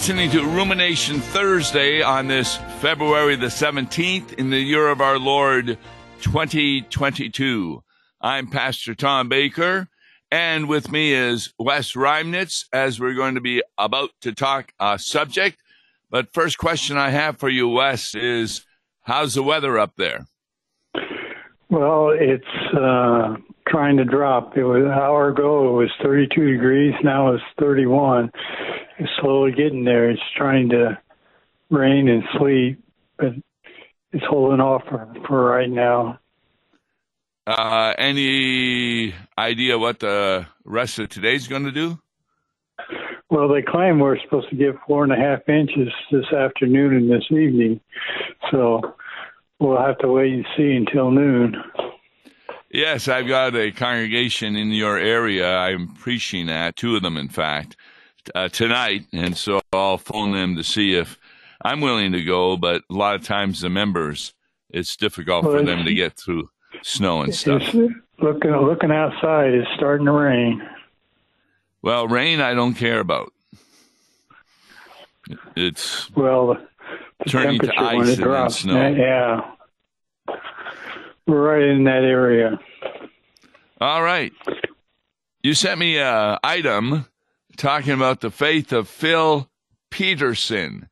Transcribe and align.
listening 0.00 0.30
to 0.30 0.42
Rumination 0.42 1.20
Thursday 1.20 2.00
on 2.00 2.26
this 2.26 2.56
February 2.78 3.36
the 3.36 3.48
17th 3.48 4.32
in 4.32 4.48
the 4.48 4.58
year 4.58 4.88
of 4.88 5.02
our 5.02 5.18
Lord 5.18 5.76
2022. 6.22 7.84
I'm 8.18 8.46
Pastor 8.46 8.94
Tom 8.94 9.28
Baker, 9.28 9.88
and 10.30 10.70
with 10.70 10.90
me 10.90 11.12
is 11.12 11.52
Wes 11.58 11.92
Reimnitz 11.92 12.64
as 12.72 12.98
we're 12.98 13.12
going 13.12 13.34
to 13.34 13.42
be 13.42 13.62
about 13.76 14.08
to 14.22 14.32
talk 14.32 14.72
a 14.80 14.98
subject. 14.98 15.58
But 16.08 16.32
first 16.32 16.56
question 16.56 16.96
I 16.96 17.10
have 17.10 17.36
for 17.36 17.50
you, 17.50 17.68
Wes, 17.68 18.14
is 18.14 18.64
how's 19.02 19.34
the 19.34 19.42
weather 19.42 19.78
up 19.78 19.96
there? 19.98 20.24
Well, 21.68 22.12
it's 22.18 22.74
uh, 22.74 23.36
trying 23.70 23.96
to 23.96 24.04
drop. 24.04 24.56
It 24.56 24.64
was 24.64 24.82
an 24.84 24.90
hour 24.90 25.28
ago. 25.28 25.68
It 25.68 25.82
was 25.82 25.90
32 26.02 26.52
degrees. 26.52 26.94
Now 27.02 27.32
it's 27.32 27.44
31. 27.58 28.30
It's 28.98 29.10
slowly 29.20 29.52
getting 29.52 29.84
there. 29.84 30.10
It's 30.10 30.20
trying 30.36 30.68
to 30.70 30.98
rain 31.70 32.08
and 32.08 32.22
sleet, 32.36 32.78
but 33.16 33.32
it's 34.12 34.24
holding 34.28 34.60
off 34.60 34.82
for, 34.88 35.12
for 35.26 35.44
right 35.44 35.70
now. 35.70 36.18
Uh, 37.46 37.94
any 37.96 39.14
idea 39.38 39.78
what 39.78 40.00
the 40.00 40.46
rest 40.64 40.98
of 40.98 41.08
today's 41.08 41.48
going 41.48 41.64
to 41.64 41.72
do? 41.72 41.98
Well, 43.30 43.48
they 43.48 43.62
claim 43.62 44.00
we're 44.00 44.20
supposed 44.20 44.50
to 44.50 44.56
get 44.56 44.74
four 44.86 45.04
and 45.04 45.12
a 45.12 45.16
half 45.16 45.48
inches 45.48 45.88
this 46.10 46.32
afternoon 46.32 46.94
and 46.94 47.10
this 47.10 47.24
evening, 47.30 47.80
so 48.50 48.80
we'll 49.60 49.80
have 49.80 49.98
to 49.98 50.08
wait 50.08 50.32
and 50.32 50.46
see 50.56 50.72
until 50.72 51.12
noon. 51.12 51.54
Yes, 52.70 53.08
I've 53.08 53.26
got 53.26 53.56
a 53.56 53.72
congregation 53.72 54.54
in 54.54 54.70
your 54.70 54.96
area. 54.96 55.56
I'm 55.56 55.88
preaching 55.88 56.48
at 56.48 56.76
two 56.76 56.94
of 56.94 57.02
them, 57.02 57.16
in 57.16 57.28
fact, 57.28 57.76
uh, 58.32 58.48
tonight, 58.48 59.06
and 59.12 59.36
so 59.36 59.60
I'll 59.72 59.98
phone 59.98 60.32
them 60.32 60.54
to 60.54 60.62
see 60.62 60.94
if 60.94 61.18
I'm 61.62 61.80
willing 61.80 62.12
to 62.12 62.22
go. 62.22 62.56
But 62.56 62.82
a 62.88 62.94
lot 62.94 63.16
of 63.16 63.24
times, 63.24 63.60
the 63.60 63.70
members, 63.70 64.34
it's 64.68 64.96
difficult 64.96 65.44
for 65.44 65.62
them 65.62 65.84
to 65.84 65.92
get 65.92 66.16
through 66.16 66.48
snow 66.82 67.22
and 67.22 67.34
stuff. 67.34 67.74
Looking 68.20 68.52
looking 68.52 68.92
outside, 68.92 69.52
it's 69.52 69.70
starting 69.74 70.06
to 70.06 70.12
rain. 70.12 70.62
Well, 71.82 72.06
rain, 72.06 72.40
I 72.40 72.54
don't 72.54 72.74
care 72.74 73.00
about. 73.00 73.32
It's 75.56 76.10
well, 76.14 76.56
the 77.18 77.24
turning 77.30 77.58
to 77.60 77.72
ice 77.76 78.18
and 78.18 78.52
snow. 78.52 78.88
Yeah, 78.90 79.50
right 81.32 81.62
in 81.62 81.84
that 81.84 82.02
area. 82.02 82.58
All 83.80 84.02
right. 84.02 84.32
You 85.42 85.54
sent 85.54 85.78
me 85.78 85.96
a 85.98 86.38
item 86.42 87.06
talking 87.56 87.92
about 87.92 88.20
the 88.20 88.30
faith 88.30 88.72
of 88.72 88.88
Phil 88.88 89.48
Peterson. 89.90 90.88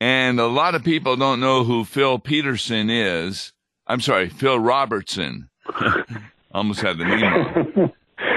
And 0.00 0.40
a 0.40 0.46
lot 0.46 0.74
of 0.74 0.84
people 0.84 1.16
don't 1.16 1.40
know 1.40 1.64
who 1.64 1.84
Phil 1.84 2.18
Peterson 2.18 2.88
is. 2.90 3.52
I'm 3.86 4.00
sorry, 4.00 4.28
Phil 4.28 4.58
Robertson. 4.58 5.50
Almost 6.52 6.80
had 6.80 6.98
the 6.98 7.04
name. 7.04 7.92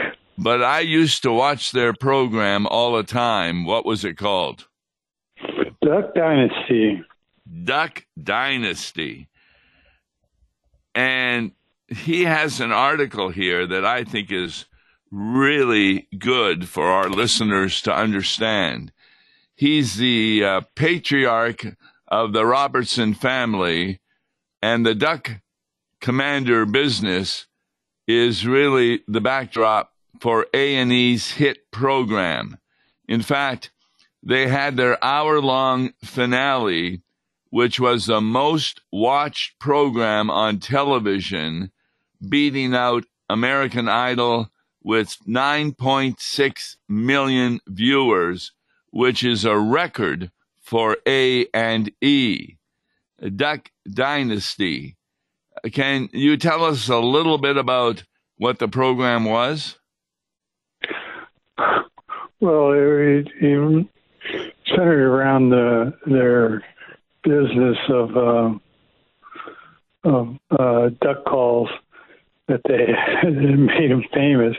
but 0.38 0.64
I 0.64 0.82
used 0.82 1.24
to 1.24 1.32
watch 1.32 1.72
their 1.72 1.94
program 1.94 2.68
all 2.68 2.94
the 2.94 3.04
time. 3.04 3.66
What 3.66 3.86
was 3.86 4.04
it 4.04 4.18
called? 4.18 4.68
Duck 5.84 6.14
Dynasty. 6.16 7.04
Duck 7.64 8.06
Dynasty. 8.22 9.28
And 10.96 11.52
he 11.88 12.24
has 12.24 12.60
an 12.60 12.72
article 12.72 13.30
here 13.30 13.66
that 13.68 13.86
I 13.86 14.04
think 14.04 14.32
is 14.32 14.66
really 15.12 16.08
good 16.18 16.68
for 16.68 16.88
our 16.88 17.10
listeners 17.10 17.82
to 17.84 17.96
understand. 17.96 18.92
He's 19.56 19.98
the 19.98 20.44
uh, 20.44 20.62
patriarch 20.76 21.78
of 22.08 22.34
the 22.34 22.46
Robertson 22.46 23.14
family, 23.14 24.02
and 24.62 24.86
the 24.86 24.96
duck 24.96 25.42
commander 26.02 26.66
business 26.66 27.48
is 28.08 28.46
really 28.46 29.04
the 29.08 29.22
backdrop 29.22 29.94
for 30.20 30.48
A&E's 30.54 31.32
hit 31.32 31.72
program. 31.72 32.58
In 33.08 33.22
fact, 33.22 33.72
they 34.22 34.48
had 34.48 34.78
their 34.78 35.04
hour-long 35.04 35.94
finale 36.04 37.02
which 37.54 37.80
was 37.80 38.08
the 38.08 38.20
most 38.20 38.82
watched 38.92 39.60
program 39.60 40.28
on 40.28 40.58
television, 40.58 41.72
beating 42.28 42.74
out 42.74 43.04
American 43.30 43.88
Idol 43.88 44.50
with 44.84 45.18
9.6 45.28 46.78
million 46.90 47.60
viewers, 47.68 48.54
which 48.90 49.24
is 49.24 49.46
a 49.46 49.56
record 49.56 50.32
for 50.64 50.98
A 51.08 51.46
and 51.54 51.92
E. 52.02 52.56
Duck 53.36 53.70
Dynasty. 53.88 54.98
Can 55.72 56.10
you 56.12 56.38
tell 56.38 56.66
us 56.66 56.90
a 56.90 56.98
little 56.98 57.38
bit 57.38 57.58
about 57.58 58.04
what 58.38 58.58
the 58.58 58.68
program 58.68 59.26
was? 59.26 59.78
Well, 62.40 62.72
it, 62.72 63.28
it 63.40 63.88
centered 64.66 65.08
around 65.08 65.52
the, 65.52 65.94
their 66.08 66.64
business 67.24 67.78
of 67.90 68.18
uh, 68.18 68.58
of 70.04 70.36
uh, 70.52 70.90
duck 71.02 71.24
calls 71.26 71.70
that 72.48 72.62
they 72.68 73.30
made 73.30 73.90
him 73.90 74.04
famous, 74.14 74.56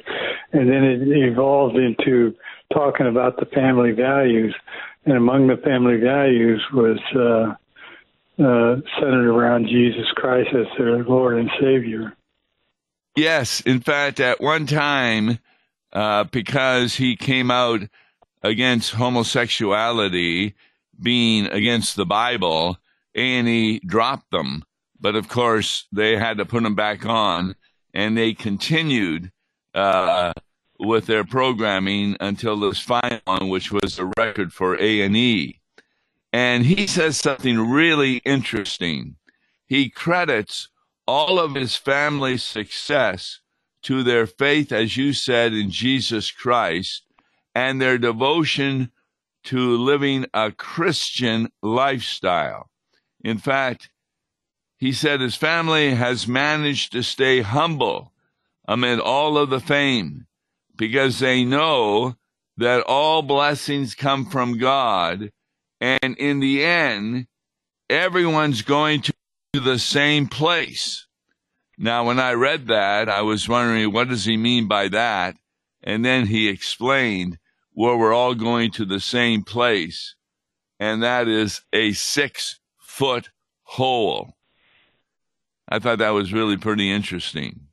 and 0.52 0.70
then 0.70 0.84
it 0.84 1.02
evolved 1.02 1.76
into 1.76 2.34
talking 2.72 3.06
about 3.06 3.36
the 3.38 3.47
family 3.47 3.92
values, 3.92 4.54
and 5.04 5.16
among 5.16 5.48
the 5.48 5.58
family 5.58 5.98
values 5.98 6.62
was 6.72 6.98
uh, 7.14 7.54
uh, 8.42 8.76
centered 8.98 9.28
around 9.28 9.69
Jesus 9.69 10.06
Christ 10.14 10.48
as 10.54 10.66
their 10.78 11.04
Lord 11.04 11.38
and 11.38 11.50
Savior. 11.60 12.14
Yes, 13.16 13.60
in 13.60 13.81
fact, 13.81 14.19
at 14.19 14.41
one 14.41 14.66
time, 14.66 15.38
uh, 15.92 16.25
because 16.25 16.96
he 16.96 17.14
came 17.14 17.50
out 17.50 17.82
against 18.42 18.94
homosexuality 18.94 20.54
being 21.00 21.47
against 21.47 21.97
the 21.97 22.06
Bible, 22.06 22.78
A&E 23.15 23.81
dropped 23.81 24.31
them. 24.31 24.65
But 25.00 25.16
of 25.16 25.28
course, 25.28 25.87
they 25.93 26.16
had 26.16 26.38
to 26.38 26.47
put 26.47 26.62
them 26.62 26.75
back 26.75 27.05
on, 27.05 27.56
and 27.93 28.16
they 28.16 28.32
continued 28.34 29.31
uh, 29.75 30.32
with 30.78 31.06
their 31.06 31.25
programming 31.25 32.16
until 32.21 32.59
this 32.59 32.81
final 32.81 33.21
one, 33.25 33.49
which 33.49 33.71
was 33.71 33.99
a 33.99 34.10
record 34.16 34.53
for 34.53 34.77
A&E. 34.77 35.60
And 36.32 36.66
he 36.66 36.87
says 36.87 37.19
something 37.19 37.71
really 37.71 38.16
interesting. 38.19 39.16
He 39.66 39.88
credits 39.88 40.69
all 41.06 41.38
of 41.38 41.55
his 41.55 41.76
family's 41.76 42.43
success 42.43 43.41
to 43.82 44.03
their 44.03 44.26
faith, 44.26 44.72
as 44.72 44.97
you 44.97 45.12
said, 45.12 45.53
in 45.53 45.71
Jesus 45.71 46.31
Christ 46.31 47.05
and 47.55 47.81
their 47.81 47.99
devotion 47.99 48.91
to 49.44 49.77
living 49.77 50.27
a 50.34 50.50
Christian 50.50 51.50
lifestyle. 51.62 52.71
In 53.22 53.38
fact, 53.38 53.91
he 54.78 54.93
said 54.93 55.21
his 55.21 55.37
family 55.37 55.94
has 55.94 56.28
managed 56.28 56.93
to 56.93 57.03
stay 57.03 57.41
humble 57.41 58.12
amid 58.66 59.00
all 59.00 59.38
of 59.38 59.50
the 59.50 59.60
fame 59.60 60.27
because 60.77 61.19
they 61.19 61.44
know 61.44 62.16
that 62.56 62.84
all 62.87 63.22
blessings 63.22 63.94
come 63.94 64.27
from 64.27 64.59
God. 64.59 65.31
And 65.81 66.17
in 66.19 66.40
the 66.40 66.64
end, 66.64 67.26
everyone's 67.88 68.62
going 68.62 69.02
to 69.02 69.12
the 69.52 69.79
same 69.79 70.26
place. 70.26 71.06
Now, 71.76 72.06
when 72.06 72.20
I 72.20 72.32
read 72.32 72.69
that, 72.69 73.08
I 73.08 73.23
was 73.23 73.49
wondering, 73.49 73.93
what 73.93 74.08
does 74.08 74.25
he 74.25 74.37
mean 74.37 74.69
by 74.69 74.88
that? 74.88 75.37
And 75.82 76.05
then 76.05 76.26
he 76.26 76.49
explained 76.49 77.38
where 77.75 77.97
we're 77.97 78.15
all 78.15 78.35
going 78.35 78.71
to 78.73 78.85
the 78.85 79.00
same 79.00 79.43
place, 79.43 80.15
and 80.81 81.03
that 81.03 81.29
is 81.29 81.61
a 81.73 81.93
six 81.93 82.61
foot 82.79 83.31
hole. 83.65 84.37
I 85.69 85.79
thought 85.79 85.99
that 85.99 86.11
was 86.11 86.32
really 86.32 86.56
pretty 86.56 86.91
interesting. 86.91 87.69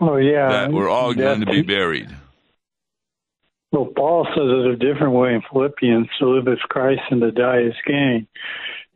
Oh, 0.00 0.16
yeah. 0.16 0.48
That 0.48 0.72
we're 0.72 0.88
all 0.88 1.14
going 1.14 1.40
to 1.40 1.46
be 1.46 1.62
buried. 1.62 2.14
Well, 3.72 3.86
Paul 3.96 4.26
says 4.26 4.36
it 4.36 4.66
a 4.66 4.76
different 4.76 5.14
way 5.14 5.34
in 5.34 5.42
Philippians 5.50 6.06
to 6.18 6.28
live 6.28 6.46
as 6.46 6.60
Christ 6.68 7.02
and 7.10 7.20
to 7.22 7.32
die 7.32 7.62
as 7.62 7.72
gain. 7.86 8.28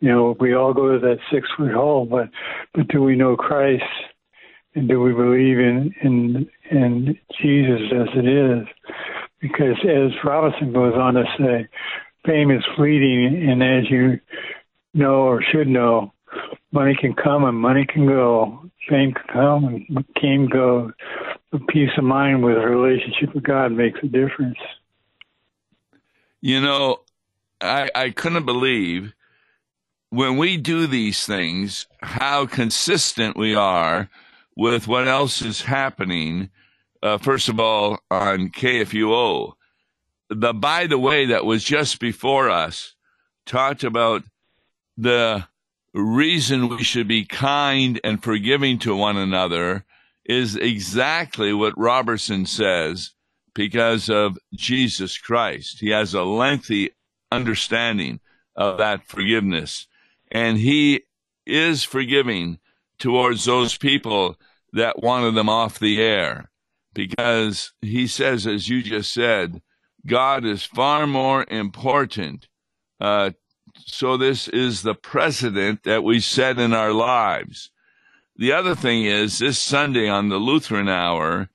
You 0.00 0.10
know, 0.10 0.36
we 0.38 0.54
all 0.54 0.72
go 0.72 0.92
to 0.92 1.00
that 1.00 1.18
six 1.32 1.48
foot 1.56 1.72
hole, 1.72 2.06
but 2.06 2.30
but 2.74 2.86
do 2.86 3.02
we 3.02 3.16
know 3.16 3.36
Christ 3.36 3.82
and 4.76 4.88
do 4.88 5.00
we 5.00 5.12
believe 5.12 5.58
in 5.58 5.92
in 6.00 6.48
in 6.70 7.18
Jesus 7.42 7.80
as 7.92 8.08
it 8.14 8.28
is? 8.28 8.68
Because 9.40 9.76
as 9.84 10.12
Robinson 10.24 10.72
goes 10.72 10.94
on 10.94 11.14
to 11.14 11.24
say, 11.38 11.68
fame 12.24 12.50
is 12.50 12.64
fleeting, 12.76 13.48
and 13.48 13.62
as 13.62 13.90
you 13.90 14.20
know 14.94 15.22
or 15.22 15.42
should 15.42 15.68
know, 15.68 16.12
money 16.72 16.96
can 17.00 17.14
come 17.14 17.44
and 17.44 17.56
money 17.56 17.86
can 17.86 18.06
go. 18.06 18.70
Fame 18.88 19.12
can 19.12 19.26
come 19.32 19.64
and 19.64 20.14
can 20.14 20.46
go. 20.46 20.92
But 21.50 21.66
peace 21.68 21.90
of 21.96 22.04
mind 22.04 22.42
with 22.42 22.56
a 22.56 22.66
relationship 22.66 23.34
with 23.34 23.44
God 23.44 23.72
makes 23.72 23.98
a 24.02 24.06
difference. 24.06 24.58
You 26.40 26.60
know, 26.60 27.00
I, 27.60 27.90
I 27.94 28.10
couldn't 28.10 28.46
believe 28.46 29.14
when 30.10 30.36
we 30.36 30.56
do 30.56 30.86
these 30.86 31.26
things 31.26 31.86
how 32.00 32.46
consistent 32.46 33.36
we 33.36 33.54
are 33.54 34.08
with 34.56 34.88
what 34.88 35.08
else 35.08 35.42
is 35.42 35.62
happening. 35.62 36.50
Uh, 37.02 37.18
first 37.18 37.48
of 37.48 37.60
all, 37.60 37.98
on 38.10 38.50
KFUO, 38.50 39.52
the 40.30 40.52
by 40.52 40.86
the 40.86 40.98
way 40.98 41.26
that 41.26 41.44
was 41.44 41.64
just 41.64 42.00
before 42.00 42.50
us 42.50 42.94
talked 43.46 43.84
about 43.84 44.22
the 44.96 45.46
reason 45.94 46.68
we 46.68 46.82
should 46.82 47.08
be 47.08 47.24
kind 47.24 48.00
and 48.04 48.22
forgiving 48.22 48.78
to 48.80 48.94
one 48.94 49.16
another 49.16 49.84
is 50.24 50.56
exactly 50.56 51.52
what 51.52 51.78
Robertson 51.78 52.44
says 52.44 53.12
because 53.54 54.10
of 54.10 54.38
Jesus 54.54 55.16
Christ. 55.16 55.80
He 55.80 55.90
has 55.90 56.14
a 56.14 56.22
lengthy 56.22 56.90
understanding 57.32 58.20
of 58.54 58.78
that 58.78 59.06
forgiveness. 59.06 59.86
And 60.30 60.58
he 60.58 61.02
is 61.46 61.82
forgiving 61.82 62.58
towards 62.98 63.44
those 63.44 63.78
people 63.78 64.36
that 64.74 65.02
wanted 65.02 65.34
them 65.34 65.48
off 65.48 65.78
the 65.78 66.00
air 66.02 66.50
because 66.98 67.74
he 67.80 68.08
says, 68.08 68.44
as 68.44 68.68
you 68.68 68.82
just 68.82 69.14
said, 69.14 69.62
God 70.04 70.44
is 70.44 70.64
far 70.64 71.06
more 71.06 71.46
important. 71.48 72.48
Uh, 73.00 73.30
so, 73.86 74.16
this 74.16 74.48
is 74.48 74.82
the 74.82 74.96
precedent 74.96 75.84
that 75.84 76.02
we 76.02 76.18
set 76.18 76.58
in 76.58 76.74
our 76.74 76.92
lives. 76.92 77.70
The 78.34 78.50
other 78.50 78.74
thing 78.74 79.04
is, 79.04 79.38
this 79.38 79.62
Sunday 79.62 80.08
on 80.08 80.28
the 80.28 80.38
Lutheran 80.38 80.88
Hour, 80.88 81.50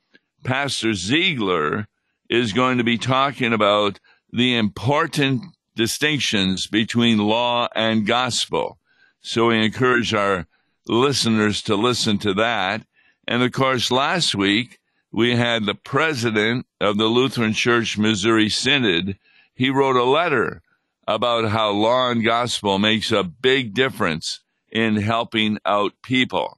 Pastor 0.45 0.91
Zeigler 0.91 1.87
is 2.29 2.53
going 2.53 2.77
to 2.77 2.85
be 2.85 2.97
talking 2.97 3.51
about 3.51 3.99
the 4.31 4.55
important 4.55 5.43
distinctions 5.75 6.67
between 6.67 7.17
law 7.17 7.67
and 7.75 8.07
gospel. 8.07 8.77
So 9.19 9.47
we 9.47 9.65
encourage 9.65 10.13
our 10.13 10.47
listeners 10.87 11.61
to 11.63 11.75
listen 11.75 12.17
to 12.19 12.33
that. 12.35 12.85
And 13.27 13.43
of 13.43 13.51
course, 13.51 13.91
last 13.91 14.35
week 14.35 14.79
we 15.13 15.35
had 15.35 15.65
the 15.65 15.75
president 15.75 16.65
of 16.81 16.97
the 16.97 17.05
Lutheran 17.05 17.53
Church 17.53 17.97
Missouri 17.97 18.49
Synod. 18.49 19.17
He 19.53 19.69
wrote 19.69 19.95
a 19.95 20.03
letter 20.03 20.61
about 21.07 21.49
how 21.49 21.71
law 21.71 22.09
and 22.11 22.25
gospel 22.25 22.79
makes 22.79 23.11
a 23.11 23.23
big 23.23 23.73
difference 23.73 24.41
in 24.71 24.97
helping 24.97 25.59
out 25.65 25.93
people. 26.01 26.57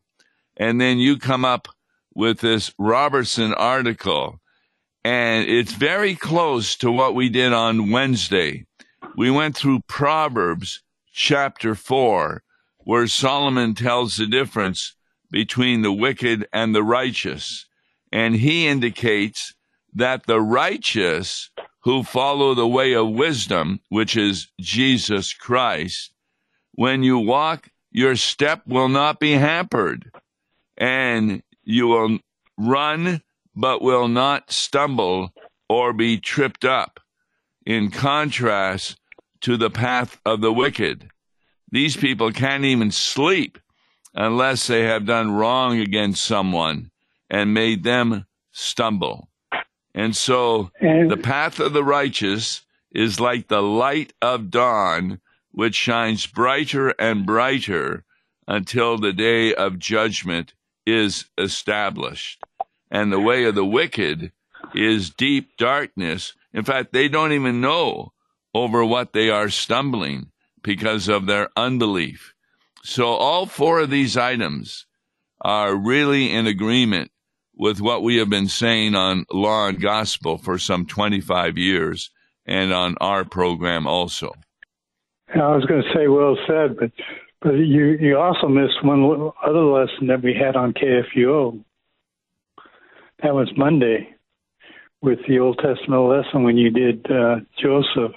And 0.57 0.81
then 0.81 0.97
you 0.97 1.17
come 1.17 1.45
up 1.45 1.67
with 2.15 2.39
this 2.39 2.71
Robertson 2.79 3.53
article, 3.53 4.39
and 5.03 5.47
it's 5.47 5.73
very 5.73 6.15
close 6.15 6.75
to 6.77 6.91
what 6.91 7.13
we 7.13 7.29
did 7.29 7.53
on 7.53 7.91
Wednesday 7.91 8.65
we 9.15 9.31
went 9.31 9.55
through 9.55 9.81
Proverbs 9.87 10.81
chapter 11.11 11.73
4, 11.73 12.43
where 12.79 13.07
Solomon 13.07 13.73
tells 13.73 14.17
the 14.17 14.27
difference 14.27 14.95
between 15.31 15.81
the 15.81 15.91
wicked 15.91 16.47
and 16.51 16.75
the 16.75 16.83
righteous. 16.83 17.65
And 18.15 18.33
he 18.33 18.65
indicates 18.65 19.53
that 19.93 20.25
the 20.25 20.39
righteous 20.39 21.51
who 21.83 22.01
follow 22.01 22.53
the 22.53 22.65
way 22.65 22.93
of 22.93 23.09
wisdom, 23.09 23.81
which 23.89 24.15
is 24.15 24.47
Jesus 24.57 25.33
Christ, 25.33 26.13
when 26.71 27.03
you 27.03 27.19
walk, 27.19 27.67
your 27.91 28.15
step 28.15 28.61
will 28.65 28.87
not 28.87 29.19
be 29.19 29.33
hampered, 29.33 30.09
and 30.77 31.43
you 31.65 31.87
will 31.87 32.19
run 32.57 33.21
but 33.53 33.81
will 33.81 34.07
not 34.07 34.49
stumble 34.49 35.33
or 35.67 35.91
be 35.91 36.17
tripped 36.17 36.63
up. 36.63 37.01
In 37.65 37.91
contrast, 37.91 38.97
to 39.41 39.57
the 39.57 39.69
path 39.69 40.21
of 40.25 40.39
the 40.39 40.53
wicked. 40.53 41.09
These 41.69 41.97
people 41.97 42.31
can't 42.31 42.63
even 42.63 42.91
sleep 42.91 43.59
unless 44.13 44.67
they 44.67 44.83
have 44.83 45.05
done 45.05 45.31
wrong 45.31 45.81
against 45.81 46.25
someone 46.25 46.91
and 47.29 47.53
made 47.53 47.83
them 47.83 48.25
stumble. 48.51 49.29
And 49.93 50.15
so 50.15 50.71
and, 50.81 51.09
the 51.09 51.17
path 51.17 51.59
of 51.59 51.73
the 51.73 51.83
righteous 51.83 52.61
is 52.91 53.19
like 53.19 53.47
the 53.47 53.61
light 53.61 54.13
of 54.21 54.49
dawn, 54.49 55.21
which 55.51 55.75
shines 55.75 56.27
brighter 56.27 56.89
and 56.99 57.25
brighter 57.25 58.03
until 58.47 58.97
the 58.97 59.13
day 59.13 59.53
of 59.53 59.79
judgment 59.79 60.53
is 60.85 61.25
established. 61.37 62.43
And 62.91 63.11
the 63.11 63.19
way 63.19 63.45
of 63.45 63.55
the 63.55 63.65
wicked 63.65 64.31
is 64.73 65.09
deep 65.09 65.57
darkness. 65.57 66.33
In 66.53 66.63
fact, 66.63 66.93
they 66.93 67.07
don't 67.07 67.31
even 67.31 67.61
know 67.61 68.13
over 68.53 68.85
what 68.85 69.13
they 69.13 69.29
are 69.29 69.49
stumbling 69.49 70.31
because 70.61 71.07
of 71.07 71.25
their 71.25 71.49
unbelief. 71.57 72.33
So 72.83 73.07
all 73.07 73.45
four 73.45 73.79
of 73.79 73.89
these 73.89 74.15
items 74.15 74.85
are 75.41 75.75
really 75.75 76.31
in 76.31 76.47
agreement 76.47 77.11
with 77.57 77.81
what 77.81 78.03
we 78.03 78.17
have 78.17 78.29
been 78.29 78.47
saying 78.47 78.95
on 78.95 79.25
Law 79.31 79.67
and 79.67 79.81
Gospel 79.81 80.37
for 80.37 80.57
some 80.57 80.85
25 80.85 81.57
years 81.57 82.11
and 82.45 82.73
on 82.73 82.95
our 83.01 83.25
program 83.25 83.87
also. 83.87 84.33
I 85.33 85.55
was 85.55 85.65
going 85.65 85.81
to 85.81 85.93
say 85.93 86.07
well 86.07 86.37
said, 86.47 86.77
but 86.77 86.91
but 87.41 87.53
you 87.53 87.97
you 87.99 88.17
also 88.17 88.47
missed 88.47 88.83
one 88.83 89.31
other 89.45 89.63
lesson 89.63 90.07
that 90.07 90.21
we 90.23 90.33
had 90.33 90.55
on 90.55 90.73
KFUO. 90.73 91.63
That 93.23 93.33
was 93.33 93.51
Monday 93.57 94.15
with 95.01 95.19
the 95.27 95.39
Old 95.39 95.57
Testament 95.57 96.03
lesson 96.03 96.43
when 96.43 96.57
you 96.57 96.69
did 96.69 97.05
uh, 97.09 97.37
Joseph 97.59 98.13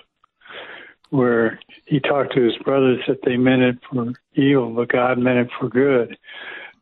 where 1.11 1.58
he 1.87 2.00
talked 2.00 2.34
to 2.34 2.43
his 2.43 2.56
brothers 2.64 3.00
that 3.08 3.20
they 3.25 3.37
meant 3.37 3.62
it 3.62 3.79
for 3.91 4.12
evil, 4.34 4.70
but 4.70 4.88
God 4.88 5.19
meant 5.19 5.38
it 5.38 5.49
for 5.58 5.69
good. 5.69 6.17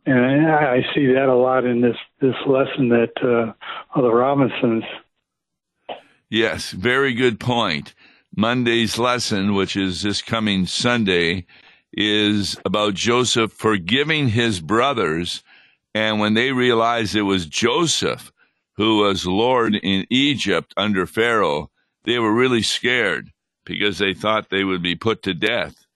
And 0.06 0.46
I 0.48 0.82
see 0.94 1.06
that 1.06 1.28
a 1.28 1.34
lot 1.34 1.64
in 1.64 1.80
this 1.80 1.96
this 2.20 2.36
lesson 2.46 2.88
that 2.90 3.12
uh, 3.22 3.52
of 3.98 4.04
the 4.04 4.12
Robinsons. 4.12 4.84
Yes, 6.30 6.70
very 6.70 7.12
good 7.12 7.40
point. 7.40 7.92
Monday's 8.36 8.98
lesson, 8.98 9.54
which 9.54 9.76
is 9.76 10.02
this 10.02 10.22
coming 10.22 10.66
Sunday, 10.66 11.46
is 11.92 12.56
about 12.64 12.94
Joseph 12.94 13.52
forgiving 13.52 14.28
his 14.28 14.60
brothers. 14.60 15.42
And 15.94 16.20
when 16.20 16.34
they 16.34 16.52
realized 16.52 17.16
it 17.16 17.22
was 17.22 17.46
Joseph 17.46 18.32
who 18.76 18.98
was 18.98 19.26
Lord 19.26 19.74
in 19.74 20.06
Egypt 20.10 20.74
under 20.76 21.06
Pharaoh, 21.06 21.70
they 22.04 22.18
were 22.18 22.32
really 22.32 22.62
scared 22.62 23.32
because 23.64 23.98
they 23.98 24.14
thought 24.14 24.50
they 24.50 24.64
would 24.64 24.82
be 24.82 24.94
put 24.94 25.22
to 25.22 25.34
death. 25.34 25.86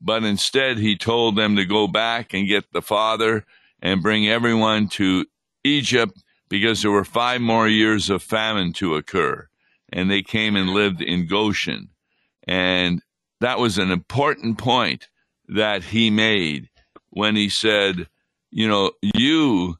But 0.00 0.24
instead, 0.24 0.78
he 0.78 0.96
told 0.96 1.36
them 1.36 1.56
to 1.56 1.66
go 1.66 1.86
back 1.86 2.32
and 2.32 2.48
get 2.48 2.72
the 2.72 2.82
father 2.82 3.44
and 3.82 4.02
bring 4.02 4.28
everyone 4.28 4.88
to 4.88 5.26
Egypt 5.64 6.22
because 6.48 6.82
there 6.82 6.90
were 6.90 7.04
five 7.04 7.40
more 7.40 7.68
years 7.68 8.10
of 8.10 8.22
famine 8.22 8.72
to 8.74 8.96
occur. 8.96 9.48
And 9.92 10.10
they 10.10 10.22
came 10.22 10.56
and 10.56 10.70
lived 10.70 11.00
in 11.02 11.26
Goshen. 11.26 11.90
And 12.46 13.02
that 13.40 13.58
was 13.58 13.78
an 13.78 13.90
important 13.90 14.58
point 14.58 15.08
that 15.48 15.84
he 15.84 16.10
made 16.10 16.68
when 17.10 17.36
he 17.36 17.48
said, 17.48 18.08
You 18.50 18.68
know, 18.68 18.92
you 19.02 19.76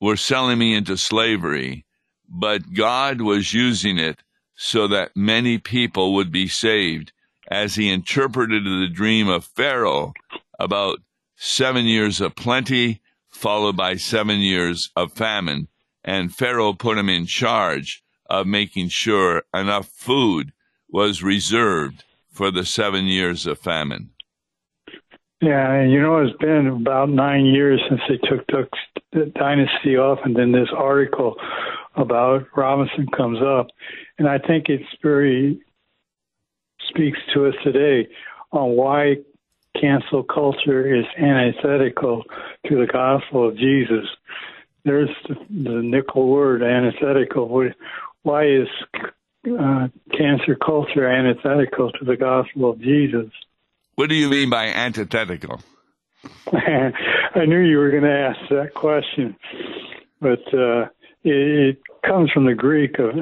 were 0.00 0.16
selling 0.16 0.58
me 0.58 0.74
into 0.74 0.96
slavery, 0.96 1.86
but 2.28 2.74
God 2.74 3.20
was 3.20 3.54
using 3.54 3.98
it 3.98 4.22
so 4.56 4.86
that 4.88 5.16
many 5.16 5.58
people 5.58 6.14
would 6.14 6.30
be 6.30 6.46
saved, 6.46 7.12
as 7.50 7.74
he 7.74 7.90
interpreted 7.90 8.64
the 8.64 8.88
dream 8.92 9.28
of 9.28 9.44
Pharaoh 9.44 10.12
about 10.58 11.00
seven 11.36 11.86
years 11.86 12.20
of 12.20 12.36
plenty, 12.36 13.00
followed 13.34 13.76
by 13.76 13.96
seven 13.96 14.40
years 14.40 14.90
of 14.96 15.12
famine. 15.12 15.68
And 16.02 16.34
Pharaoh 16.34 16.72
put 16.72 16.98
him 16.98 17.08
in 17.08 17.26
charge 17.26 18.02
of 18.30 18.46
making 18.46 18.88
sure 18.88 19.42
enough 19.52 19.88
food 19.88 20.52
was 20.88 21.22
reserved 21.22 22.04
for 22.30 22.50
the 22.50 22.64
seven 22.64 23.06
years 23.06 23.46
of 23.46 23.58
famine. 23.58 24.10
Yeah, 25.40 25.72
and 25.72 25.92
you 25.92 26.00
know, 26.00 26.18
it's 26.18 26.36
been 26.38 26.66
about 26.68 27.10
nine 27.10 27.44
years 27.44 27.80
since 27.88 28.00
they 28.08 28.16
took, 28.28 28.46
the 29.12 29.26
dynasty 29.36 29.96
off, 29.96 30.18
and 30.24 30.34
then 30.34 30.52
this 30.52 30.68
article 30.74 31.36
about 31.96 32.46
Robinson 32.56 33.06
comes 33.16 33.38
up, 33.42 33.68
and 34.18 34.28
I 34.28 34.38
think 34.38 34.68
it's 34.68 34.84
very 35.02 35.60
speaks 36.88 37.18
to 37.32 37.46
us 37.46 37.54
today 37.62 38.08
on 38.52 38.70
why 38.70 39.16
cancel 39.80 40.22
culture 40.22 40.94
is 40.94 41.04
antithetical 41.18 42.22
to 42.66 42.76
the 42.76 42.86
gospel 42.86 43.48
of 43.48 43.56
Jesus. 43.56 44.06
There's 44.84 45.10
the, 45.28 45.82
nickel 45.82 46.28
word 46.28 46.62
antithetical. 46.62 47.48
Why 48.22 48.44
is 48.46 48.68
uh, 48.94 49.88
cancel 50.16 50.54
culture 50.64 51.08
antithetical 51.08 51.90
to 51.92 52.04
the 52.04 52.16
gospel 52.16 52.70
of 52.70 52.80
Jesus? 52.80 53.30
What 53.96 54.08
do 54.08 54.14
you 54.14 54.28
mean 54.28 54.50
by 54.50 54.66
antithetical? 54.66 55.60
I 56.52 57.44
knew 57.46 57.60
you 57.60 57.78
were 57.78 57.90
going 57.90 58.02
to 58.02 58.10
ask 58.10 58.38
that 58.50 58.74
question, 58.74 59.36
but 60.20 60.40
uh, 60.54 60.82
it, 61.22 61.76
it, 61.76 61.78
comes 62.06 62.30
from 62.32 62.44
the 62.44 62.54
Greek 62.54 62.98
of 62.98 63.14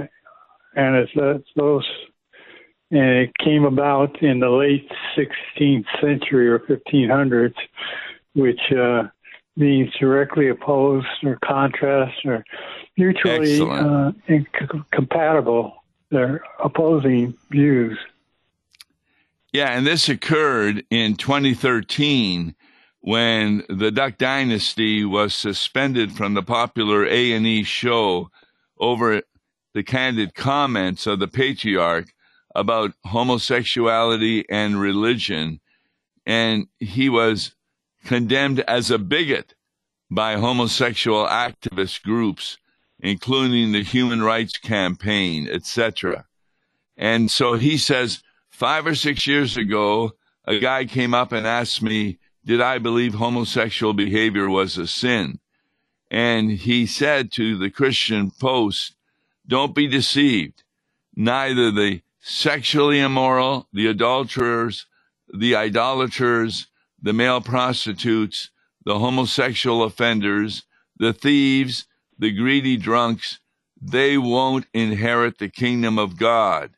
antithetos, 0.76 1.82
and 2.92 3.08
it 3.08 3.30
came 3.38 3.64
about 3.64 4.22
in 4.22 4.38
the 4.38 4.50
late 4.50 4.88
16th 5.16 5.86
century 6.00 6.46
or 6.46 6.58
1500s, 6.58 7.54
which 8.34 8.60
uh, 8.70 9.04
means 9.56 9.90
directly 9.98 10.50
opposed 10.50 11.06
or 11.24 11.38
contrast 11.42 12.14
or 12.26 12.44
mutually 12.98 13.60
uh, 13.62 14.12
incompatible. 14.28 15.74
They're 16.10 16.44
opposing 16.62 17.34
views. 17.50 17.98
Yeah, 19.54 19.76
and 19.76 19.86
this 19.86 20.10
occurred 20.10 20.84
in 20.90 21.16
2013 21.16 22.54
when 23.00 23.64
the 23.70 23.90
Duck 23.90 24.18
Dynasty 24.18 25.02
was 25.04 25.34
suspended 25.34 26.12
from 26.12 26.34
the 26.34 26.42
popular 26.42 27.06
A&E 27.06 27.62
show 27.64 28.30
over 28.78 29.22
the 29.72 29.82
candid 29.82 30.34
comments 30.34 31.06
of 31.06 31.18
the 31.20 31.28
patriarch 31.28 32.12
about 32.54 32.92
homosexuality 33.04 34.44
and 34.48 34.80
religion 34.80 35.60
and 36.26 36.66
he 36.78 37.08
was 37.08 37.54
condemned 38.04 38.60
as 38.60 38.90
a 38.90 38.98
bigot 38.98 39.54
by 40.10 40.36
homosexual 40.36 41.26
activist 41.26 42.02
groups 42.02 42.58
including 43.00 43.72
the 43.72 43.82
human 43.82 44.22
rights 44.22 44.58
campaign 44.58 45.48
etc 45.50 46.26
and 46.96 47.30
so 47.30 47.54
he 47.54 47.76
says 47.78 48.22
5 48.50 48.88
or 48.88 48.94
6 48.94 49.26
years 49.26 49.56
ago 49.56 50.12
a 50.44 50.58
guy 50.58 50.84
came 50.84 51.14
up 51.14 51.32
and 51.32 51.46
asked 51.46 51.82
me 51.82 52.18
did 52.44 52.60
I 52.60 52.78
believe 52.78 53.14
homosexual 53.14 53.92
behavior 53.92 54.48
was 54.48 54.76
a 54.76 54.86
sin? 54.86 55.38
And 56.10 56.50
he 56.50 56.86
said 56.86 57.30
to 57.32 57.56
the 57.56 57.70
Christian 57.70 58.30
Post, 58.30 58.96
don't 59.46 59.74
be 59.74 59.86
deceived. 59.86 60.64
Neither 61.14 61.70
the 61.70 62.02
sexually 62.22 63.00
immoral, 63.00 63.68
the 63.72 63.88
adulterers, 63.88 64.86
the 65.28 65.56
idolaters, 65.56 66.68
the 67.00 67.12
male 67.12 67.40
prostitutes, 67.40 68.50
the 68.84 68.98
homosexual 68.98 69.82
offenders, 69.82 70.62
the 70.96 71.12
thieves, 71.12 71.86
the 72.18 72.30
greedy 72.30 72.76
drunks, 72.76 73.40
they 73.80 74.16
won't 74.16 74.66
inherit 74.72 75.38
the 75.38 75.48
kingdom 75.48 75.98
of 75.98 76.16
God. 76.16 76.70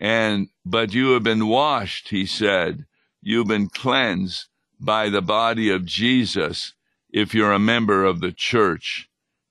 And, 0.00 0.48
but 0.64 0.92
you 0.92 1.10
have 1.10 1.22
been 1.22 1.46
washed, 1.46 2.08
he 2.08 2.26
said. 2.26 2.86
You've 3.22 3.48
been 3.48 3.68
cleansed 3.68 4.46
by 4.80 5.08
the 5.08 5.22
body 5.22 5.70
of 5.70 5.84
Jesus 5.84 6.74
if 7.10 7.34
you're 7.34 7.52
a 7.52 7.58
member 7.58 8.04
of 8.04 8.20
the 8.20 8.32
church 8.32 9.08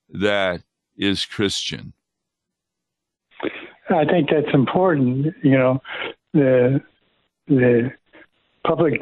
that 0.10 0.64
is 0.98 1.26
Christian. 1.26 1.94
I 3.90 4.06
think 4.06 4.30
that's 4.30 4.54
important. 4.54 5.36
You 5.44 5.58
know, 5.58 5.82
the 6.34 6.82
the 7.48 7.92
public 8.66 9.02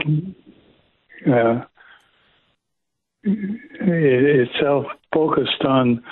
uh, 1.30 1.62
itself 3.24 4.86
focused 5.14 5.64
on 5.66 6.04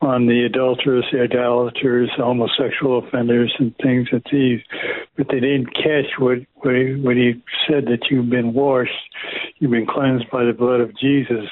on 0.00 0.26
the 0.26 0.44
adulterers, 0.44 1.06
the 1.12 1.22
idolaters, 1.22 2.10
homosexual 2.16 2.98
offenders, 2.98 3.54
and 3.58 3.74
things 3.82 4.08
that 4.12 4.22
these, 4.30 4.60
but 5.16 5.28
they 5.28 5.40
didn't 5.40 5.74
catch 5.74 6.18
what 6.18 6.38
what 6.56 6.74
he, 6.74 6.94
what 7.00 7.16
he 7.16 7.42
said 7.66 7.86
that 7.86 8.06
you've 8.10 8.28
been 8.28 8.52
washed, 8.52 8.90
you've 9.58 9.70
been 9.70 9.86
cleansed 9.86 10.30
by 10.30 10.44
the 10.44 10.52
blood 10.52 10.80
of 10.80 10.96
Jesus. 10.98 11.46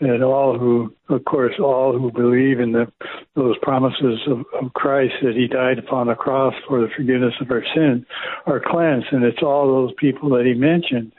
That 0.00 0.22
all 0.22 0.56
who, 0.56 0.94
of 1.08 1.24
course, 1.24 1.54
all 1.58 1.98
who 1.98 2.12
believe 2.12 2.60
in 2.60 2.70
the 2.72 2.86
those 3.34 3.56
promises 3.62 4.20
of, 4.28 4.44
of 4.60 4.72
Christ 4.74 5.14
that 5.22 5.34
He 5.34 5.48
died 5.48 5.78
upon 5.78 6.06
the 6.06 6.14
cross 6.14 6.54
for 6.68 6.80
the 6.80 6.88
forgiveness 6.96 7.34
of 7.40 7.50
our 7.50 7.64
sin, 7.74 8.06
are 8.46 8.62
cleansed, 8.64 9.08
and 9.10 9.24
it's 9.24 9.42
all 9.42 9.66
those 9.66 9.92
people 9.98 10.30
that 10.30 10.46
He 10.46 10.54
mentioned. 10.54 11.12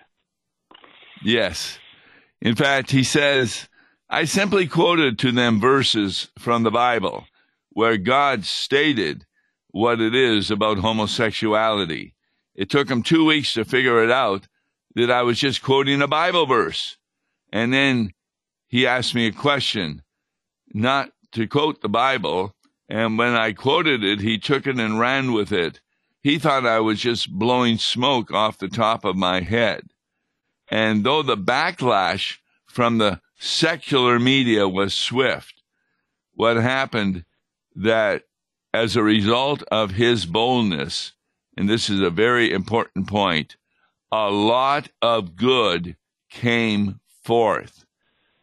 Yes, 1.22 1.78
in 2.42 2.56
fact, 2.56 2.92
He 2.92 3.04
says 3.04 3.68
I 4.10 4.26
simply 4.26 4.66
quoted 4.66 5.20
to 5.20 5.32
them 5.32 5.60
verses 5.60 6.32
from 6.40 6.64
the 6.64 6.72
Bible 6.72 7.26
where 7.70 7.98
God 7.98 8.44
stated 8.44 9.26
what 9.70 10.02
it 10.02 10.16
is 10.16 10.50
about 10.50 10.80
homosexuality. 10.80 12.16
It 12.56 12.72
took 12.72 12.90
him 12.90 13.04
two 13.04 13.24
weeks 13.24 13.54
to 13.54 13.64
figure 13.64 14.04
it 14.04 14.10
out 14.10 14.48
that 14.96 15.12
I 15.12 15.22
was 15.22 15.40
just 15.40 15.62
quoting 15.62 16.02
a 16.02 16.08
Bible 16.08 16.48
verse. 16.48 16.98
And 17.54 17.72
then 17.72 18.12
he 18.70 18.88
asked 18.88 19.14
me 19.14 19.28
a 19.28 19.32
question, 19.32 20.04
not 20.74 21.12
to 21.34 21.48
quote 21.48 21.82
the 21.82 21.90
Bible. 21.90 22.56
And 22.88 23.18
when 23.18 23.36
I 23.36 23.52
quoted 23.52 24.04
it, 24.04 24.22
he 24.22 24.38
took 24.38 24.66
it 24.66 24.80
and 24.80 25.00
ran 25.00 25.34
with 25.34 25.52
it. 25.52 25.82
He 26.22 26.40
thought 26.40 26.66
I 26.66 26.80
was 26.80 27.00
just 27.00 27.32
blowing 27.32 27.78
smoke 27.78 28.32
off 28.32 28.58
the 28.58 28.68
top 28.68 29.04
of 29.04 29.16
my 29.16 29.42
head. 29.42 29.90
And 30.70 31.04
though 31.04 31.24
the 31.24 31.38
backlash 31.38 32.38
from 32.68 33.00
the 33.00 33.20
secular 33.40 34.20
media 34.20 34.68
was 34.68 34.94
swift. 34.94 35.64
What 36.34 36.58
happened 36.58 37.26
that 37.76 38.24
as 38.74 38.96
a 38.96 39.04
result 39.04 39.64
of 39.72 39.92
his 39.92 40.26
boldness, 40.26 41.14
and 41.58 41.68
this 41.68 41.90
is 41.90 42.02
a 42.02 42.10
very 42.10 42.52
important 42.52 43.08
point, 43.08 43.58
a 44.12 44.30
lot 44.30 44.90
of 45.02 45.36
good 45.36 45.96
came 46.30 47.00
forth. 47.24 47.86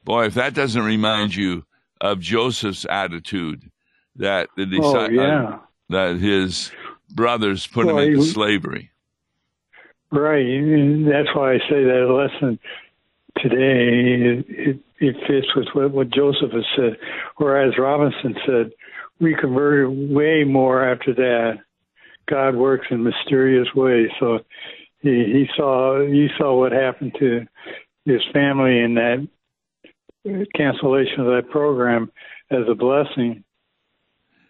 Boy, 0.07 0.27
if 0.27 0.35
that 0.35 0.55
doesn't 0.55 0.85
remind 0.85 1.35
you 1.35 1.67
of 2.01 2.21
Joseph's 2.21 2.87
attitude 2.89 3.71
that 4.15 4.49
the 4.57 4.79
oh, 4.81 5.09
yeah. 5.09 5.49
Uh, 5.49 5.59
that 5.91 6.17
his 6.19 6.71
brothers 7.11 7.67
put 7.67 7.87
well, 7.87 7.99
him 7.99 8.13
into 8.13 8.21
he, 8.21 8.31
slavery. 8.31 8.91
Right. 10.13 10.47
That's 11.05 11.35
why 11.35 11.55
I 11.55 11.59
say 11.69 11.83
that 11.83 12.07
lesson 12.09 12.59
today 13.39 14.45
it, 14.49 14.79
it 15.01 15.17
fits 15.27 15.49
with 15.57 15.67
what, 15.73 15.91
what 15.91 16.11
Joseph 16.11 16.53
has 16.53 16.65
said. 16.77 16.97
Whereas 17.37 17.75
Robinson 17.77 18.37
said, 18.47 18.71
we 19.21 19.35
converted 19.35 20.15
way 20.15 20.45
more 20.45 20.89
after 20.89 21.15
that. 21.15 21.59
God 22.29 22.55
works 22.55 22.87
in 22.91 23.03
mysterious 23.03 23.69
ways. 23.75 24.09
So 24.21 24.39
he, 25.01 25.11
he 25.11 25.47
saw 25.57 26.01
he 26.01 26.29
saw 26.39 26.59
what 26.59 26.71
happened 26.71 27.17
to 27.19 27.47
his 28.05 28.23
family 28.33 28.79
in 28.79 28.95
that 28.95 29.29
cancellation 30.55 31.21
of 31.21 31.27
that 31.27 31.51
program 31.51 32.11
as 32.51 32.63
a 32.69 32.75
blessing. 32.75 33.45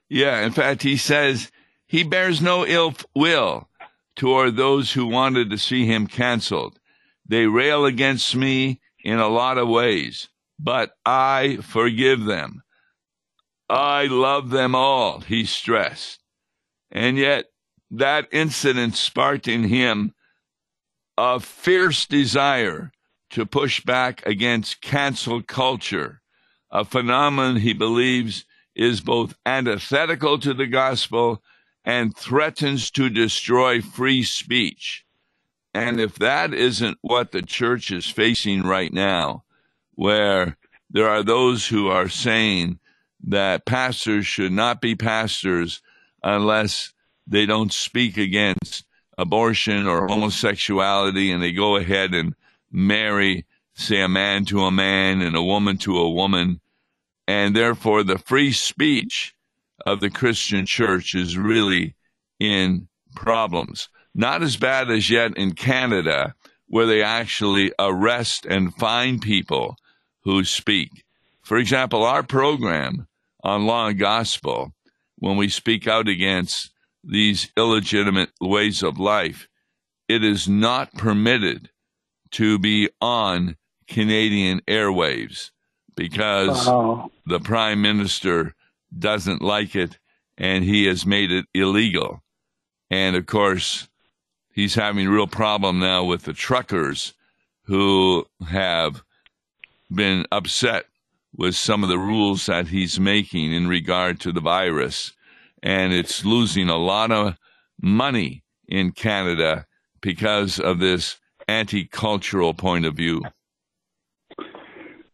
Yeah, 0.09 0.45
in 0.45 0.53
fact, 0.53 0.83
he 0.83 0.97
says 0.97 1.51
he 1.87 2.03
bears 2.05 2.41
no 2.41 2.67
ill 2.67 2.95
will 3.15 3.69
toward 4.15 4.57
those 4.57 4.93
who 4.93 5.07
wanted 5.07 5.51
to 5.51 5.59
see 5.59 5.87
him 5.87 6.07
canceled. 6.07 6.79
They 7.27 7.47
rail 7.47 7.85
against 7.85 8.37
me 8.37 8.81
in 9.05 9.19
a 9.19 9.29
lot 9.29 9.59
of 9.59 9.69
ways 9.69 10.29
but 10.59 10.93
I 11.05 11.59
forgive 11.63 12.25
them. 12.25 12.63
I 13.69 14.07
love 14.07 14.51
them 14.51 14.75
all, 14.75 15.21
he 15.21 15.45
stressed. 15.45 16.21
And 16.91 17.17
yet, 17.19 17.47
that 17.91 18.29
incident 18.33 18.95
sparked 18.95 19.49
in 19.49 19.65
him 19.65 20.15
a 21.19 21.41
fierce 21.41 22.07
desire 22.07 22.93
to 23.31 23.47
push 23.47 23.81
back 23.81 24.25
against 24.27 24.81
cancel 24.81 25.43
culture, 25.43 26.21
a 26.71 26.85
phenomenon 26.85 27.57
he 27.57 27.73
believes 27.73 28.45
is 28.75 29.01
both 29.01 29.35
antithetical 29.47 30.39
to 30.39 30.53
the 30.53 30.67
gospel 30.67 31.43
and 31.85 32.17
threatens 32.17 32.91
to 32.91 33.09
destroy 33.09 33.81
free 33.81 34.23
speech. 34.23 35.05
And 35.73 36.01
if 36.01 36.17
that 36.17 36.53
isn't 36.55 36.99
what 37.03 37.33
the 37.33 37.43
church 37.43 37.91
is 37.91 38.07
facing 38.07 38.63
right 38.63 38.93
now, 38.93 39.45
where 39.95 40.57
there 40.91 41.09
are 41.09 41.23
those 41.23 41.67
who 41.67 41.89
are 41.89 42.09
saying 42.09 42.79
that 43.25 43.67
pastors 43.67 44.27
should 44.27 44.53
not 44.53 44.81
be 44.81 44.95
pastors 44.95 45.83
unless 46.23 46.93
they 47.27 47.47
don't 47.47 47.73
speak 47.73 48.17
against 48.17 48.85
abortion 49.19 49.87
or 49.87 50.07
homosexuality 50.07 51.33
and 51.33 51.43
they 51.43 51.53
go 51.53 51.77
ahead 51.77 52.15
and 52.15 52.35
marry, 52.77 53.47
say, 53.75 54.03
a 54.03 54.09
man 54.09 54.45
to 54.45 54.61
a 54.65 54.71
man 54.71 55.23
and 55.23 55.35
a 55.35 55.43
woman 55.43 55.79
to 55.79 55.97
a 55.97 56.11
woman. 56.11 56.61
And 57.27 57.57
therefore, 57.57 58.05
the 58.05 58.19
free 58.19 58.53
speech 58.53 59.35
of 59.85 60.01
the 60.01 60.11
Christian 60.11 60.67
church 60.67 61.15
is 61.15 61.39
really 61.39 61.95
in 62.39 62.89
problems. 63.15 63.89
Not 64.15 64.43
as 64.43 64.57
bad 64.57 64.91
as 64.91 65.09
yet 65.09 65.37
in 65.37 65.53
Canada, 65.53 66.35
where 66.67 66.87
they 66.87 67.03
actually 67.03 67.73
arrest 67.79 68.45
and 68.45 68.75
fine 68.75 69.21
people 69.21 69.77
who 70.25 70.45
speak. 70.45 71.05
For 71.43 71.57
example, 71.57 72.05
our 72.05 72.23
program 72.23 73.07
on 73.43 73.67
law 73.67 73.89
and 73.89 73.99
gospel, 73.99 74.73
when 75.19 75.37
we 75.37 75.49
speak 75.49 75.87
out 75.87 76.09
against 76.09 76.71
these 77.03 77.51
illegitimate 77.57 78.31
ways 78.41 78.83
of 78.83 78.99
life, 78.99 79.49
it 80.09 80.23
is 80.23 80.49
not 80.49 80.93
permitted 80.95 81.71
to 82.37 82.59
be 82.59 82.91
on 83.01 83.57
Canadian 83.89 84.61
airwaves 84.69 85.53
because 85.95 86.67
wow. 86.67 87.11
the 87.25 87.41
prime 87.41 87.81
minister 87.81 88.55
doesn't 88.99 89.41
like 89.41 89.75
it 89.75 89.99
and 90.37 90.63
he 90.63 90.85
has 90.85 91.07
made 91.07 91.33
it 91.33 91.47
illegal. 91.55 92.23
And 92.91 93.17
of 93.17 93.25
course, 93.25 93.89
he's 94.53 94.75
having 94.75 95.07
a 95.07 95.11
real 95.11 95.27
problem 95.27 95.79
now 95.79 96.05
with 96.05 96.25
the 96.25 96.35
truckers 96.35 97.15
who 97.63 98.27
have 98.47 99.03
been 99.91 100.27
upset 100.31 100.85
with 101.35 101.55
some 101.55 101.83
of 101.83 101.89
the 101.89 101.99
rules 101.99 102.45
that 102.47 102.69
he's 102.69 103.01
making 103.01 103.55
in 103.55 103.67
regard 103.67 104.21
to 104.21 104.31
the 104.31 104.43
virus. 104.43 105.15
And 105.63 105.95
it's 105.95 106.23
losing 106.23 106.69
a 106.69 106.77
lot 106.77 107.11
of 107.11 107.39
money 107.81 108.45
in 108.69 108.93
Canada 108.93 109.65
because 110.03 110.61
of 110.61 110.81
this 110.81 111.17
anti 111.49 111.85
cultural 111.85 112.55
point 112.55 112.85
of 112.85 112.95
view. 112.95 113.23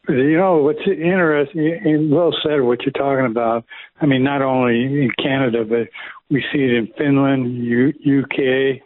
You 0.08 0.36
know, 0.36 0.56
what's 0.58 0.80
interesting 0.86 1.80
and 1.84 2.10
well 2.10 2.34
said 2.42 2.60
what 2.62 2.82
you're 2.82 2.92
talking 2.92 3.26
about. 3.26 3.64
I 4.00 4.06
mean, 4.06 4.24
not 4.24 4.42
only 4.42 4.82
in 4.84 5.12
Canada, 5.22 5.64
but 5.64 5.88
we 6.28 6.44
see 6.52 6.58
it 6.58 6.72
in 6.72 6.88
Finland, 6.98 7.56
U- 7.64 8.22
UK, 8.22 8.80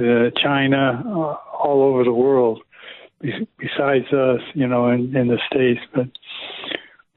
uh, 0.00 0.30
China, 0.42 1.02
uh, 1.06 1.36
all 1.56 1.82
over 1.82 2.02
the 2.02 2.12
world, 2.12 2.62
besides 3.20 4.10
us, 4.12 4.40
you 4.54 4.66
know, 4.66 4.88
in, 4.88 5.14
in 5.14 5.28
the 5.28 5.38
States. 5.52 5.80
But 5.94 6.08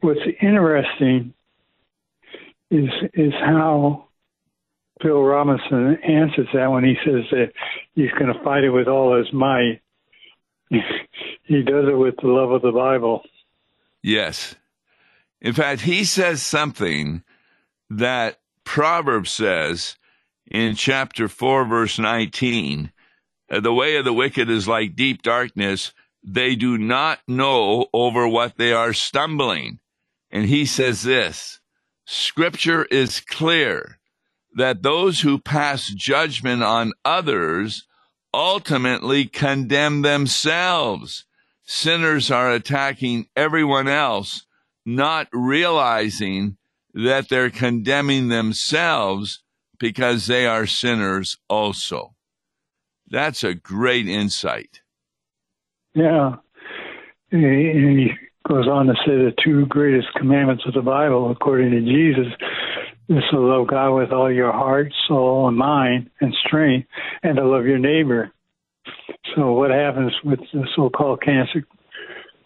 what's 0.02 0.20
interesting 0.42 1.34
is 2.70 2.90
is 3.14 3.34
how 3.34 4.08
Bill 5.04 5.22
Robinson 5.22 5.98
answers 6.04 6.48
that 6.54 6.72
when 6.72 6.84
he 6.84 6.96
says 7.06 7.24
that 7.32 7.52
he's 7.94 8.12
going 8.12 8.34
to 8.34 8.44
fight 8.44 8.64
it 8.64 8.70
with 8.70 8.88
all 8.88 9.18
his 9.18 9.32
might. 9.34 9.82
he 10.70 11.62
does 11.64 11.86
it 11.90 11.98
with 11.98 12.16
the 12.22 12.28
love 12.28 12.52
of 12.52 12.62
the 12.62 12.72
Bible. 12.72 13.24
Yes. 14.02 14.56
In 15.42 15.54
fact, 15.54 15.82
he 15.82 16.04
says 16.06 16.42
something 16.42 17.24
that 17.90 18.40
Proverbs 18.64 19.32
says 19.32 19.98
in 20.50 20.76
chapter 20.76 21.28
4, 21.28 21.66
verse 21.66 22.00
19 22.00 22.92
uh, 23.50 23.60
The 23.60 23.74
way 23.74 23.96
of 23.98 24.06
the 24.06 24.14
wicked 24.14 24.50
is 24.50 24.68
like 24.68 24.96
deep 24.96 25.22
darkness. 25.22 25.94
They 26.24 26.56
do 26.56 26.78
not 26.78 27.20
know 27.28 27.88
over 27.94 28.28
what 28.28 28.58
they 28.58 28.74
are 28.74 28.94
stumbling. 28.94 29.80
And 30.30 30.46
he 30.46 30.66
says 30.66 31.02
this 31.02 31.60
Scripture 32.06 32.86
is 32.86 33.20
clear 33.20 34.00
that 34.54 34.84
those 34.84 35.22
who 35.22 35.40
pass 35.40 35.88
judgment 35.88 36.64
on 36.64 36.94
others 37.06 37.88
ultimately 38.34 39.26
condemn 39.26 40.02
themselves. 40.02 41.26
Sinners 41.64 42.30
are 42.32 42.52
attacking 42.52 43.28
everyone 43.36 43.88
else, 43.88 44.46
not 44.86 45.28
realizing 45.32 46.58
that 46.94 47.30
they're 47.30 47.50
condemning 47.50 48.28
themselves 48.28 49.42
because 49.80 50.28
they 50.28 50.46
are 50.46 50.68
sinners 50.68 51.38
also. 51.50 52.16
That's 53.10 53.44
a 53.44 53.54
great 53.54 54.08
insight. 54.08 54.82
Yeah. 55.94 56.36
And 57.32 58.00
He 58.00 58.12
goes 58.48 58.68
on 58.68 58.88
to 58.88 58.94
say 59.06 59.12
the 59.12 59.34
two 59.44 59.66
greatest 59.68 60.08
commandments 60.16 60.64
of 60.66 60.74
the 60.74 60.82
Bible, 60.82 61.32
according 61.32 61.72
to 61.72 61.82
Jesus, 61.82 62.32
to 63.20 63.40
love 63.40 63.68
God 63.68 63.96
with 63.96 64.12
all 64.12 64.32
your 64.32 64.52
heart, 64.52 64.94
soul, 65.08 65.48
and 65.48 65.58
mind 65.58 66.10
and 66.22 66.34
strength, 66.46 66.88
and 67.24 67.36
to 67.38 67.46
love 67.46 67.66
your 67.66 67.80
neighbor. 67.80 68.32
So, 69.36 69.54
what 69.54 69.72
happens 69.72 70.14
with 70.24 70.40
the 70.54 70.68
so-called 70.76 71.22
cancel 71.22 71.62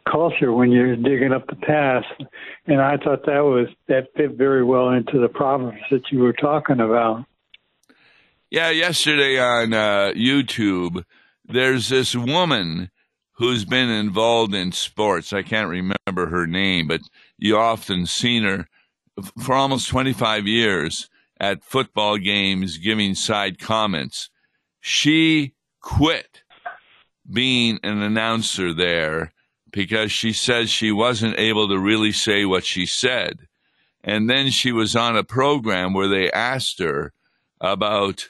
culture 0.09 0.51
when 0.51 0.71
you're 0.71 0.95
digging 0.95 1.33
up 1.33 1.47
the 1.47 1.55
past? 1.55 2.07
And 2.67 2.81
I 2.81 2.97
thought 2.97 3.25
that 3.25 3.43
was 3.43 3.67
that 3.87 4.07
fit 4.15 4.31
very 4.31 4.63
well 4.63 4.89
into 4.89 5.19
the 5.19 5.29
proverbs 5.29 5.77
that 5.91 6.03
you 6.11 6.19
were 6.19 6.33
talking 6.33 6.79
about. 6.79 7.25
Yeah, 8.49 8.69
yesterday 8.69 9.39
on 9.39 9.73
uh, 9.73 10.13
YouTube, 10.15 11.03
there's 11.45 11.89
this 11.89 12.15
woman 12.15 12.89
who's 13.33 13.65
been 13.65 13.89
involved 13.89 14.53
in 14.53 14.71
sports. 14.71 15.33
I 15.33 15.41
can't 15.41 15.69
remember 15.69 16.29
her 16.29 16.47
name, 16.47 16.87
but 16.87 17.01
you 17.37 17.57
often 17.57 18.05
seen 18.05 18.43
her 18.43 18.67
for 19.39 19.55
almost 19.55 19.89
25 19.89 20.47
years 20.47 21.09
at 21.39 21.63
football 21.63 22.17
games 22.17 22.77
giving 22.77 23.15
side 23.15 23.59
comments. 23.59 24.29
She 24.79 25.53
quit 25.81 26.43
being 27.29 27.79
an 27.83 28.01
announcer 28.01 28.73
there 28.73 29.33
because 29.71 30.11
she 30.11 30.31
says 30.31 30.69
she 30.69 30.91
wasn't 30.91 31.37
able 31.39 31.67
to 31.69 31.79
really 31.79 32.11
say 32.11 32.45
what 32.45 32.63
she 32.63 32.85
said. 32.85 33.47
And 34.03 34.29
then 34.29 34.51
she 34.51 34.71
was 34.71 34.95
on 34.95 35.17
a 35.17 35.23
program 35.23 35.93
where 35.93 36.07
they 36.07 36.31
asked 36.31 36.79
her 36.79 37.11
about, 37.59 38.29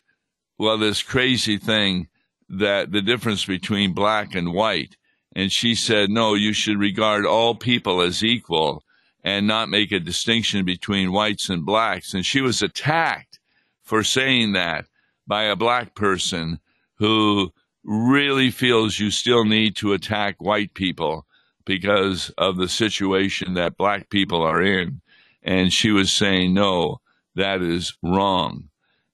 well, 0.57 0.77
this 0.77 1.03
crazy 1.03 1.57
thing 1.57 2.07
that 2.47 2.91
the 2.91 3.01
difference 3.01 3.45
between 3.45 3.93
black 3.93 4.33
and 4.33 4.53
white. 4.53 4.95
And 5.35 5.51
she 5.51 5.75
said, 5.75 6.09
no, 6.09 6.33
you 6.33 6.53
should 6.53 6.79
regard 6.79 7.25
all 7.25 7.55
people 7.55 8.01
as 8.01 8.23
equal 8.23 8.84
and 9.25 9.47
not 9.47 9.69
make 9.69 9.91
a 9.91 9.99
distinction 9.99 10.63
between 10.63 11.11
whites 11.11 11.49
and 11.49 11.65
blacks. 11.65 12.13
And 12.13 12.23
she 12.23 12.41
was 12.41 12.61
attacked 12.61 13.39
for 13.81 14.03
saying 14.03 14.53
that 14.53 14.85
by 15.25 15.45
a 15.45 15.55
black 15.55 15.95
person 15.95 16.59
who 16.99 17.51
really 17.83 18.51
feels 18.51 18.99
you 18.99 19.09
still 19.09 19.43
need 19.43 19.75
to 19.77 19.93
attack 19.93 20.35
white 20.37 20.75
people 20.75 21.25
because 21.65 22.29
of 22.37 22.57
the 22.57 22.69
situation 22.69 23.55
that 23.55 23.77
black 23.77 24.11
people 24.11 24.43
are 24.43 24.61
in. 24.61 25.01
And 25.41 25.73
she 25.73 25.89
was 25.89 26.11
saying, 26.11 26.53
no, 26.53 27.01
that 27.33 27.63
is 27.63 27.97
wrong. 28.03 28.69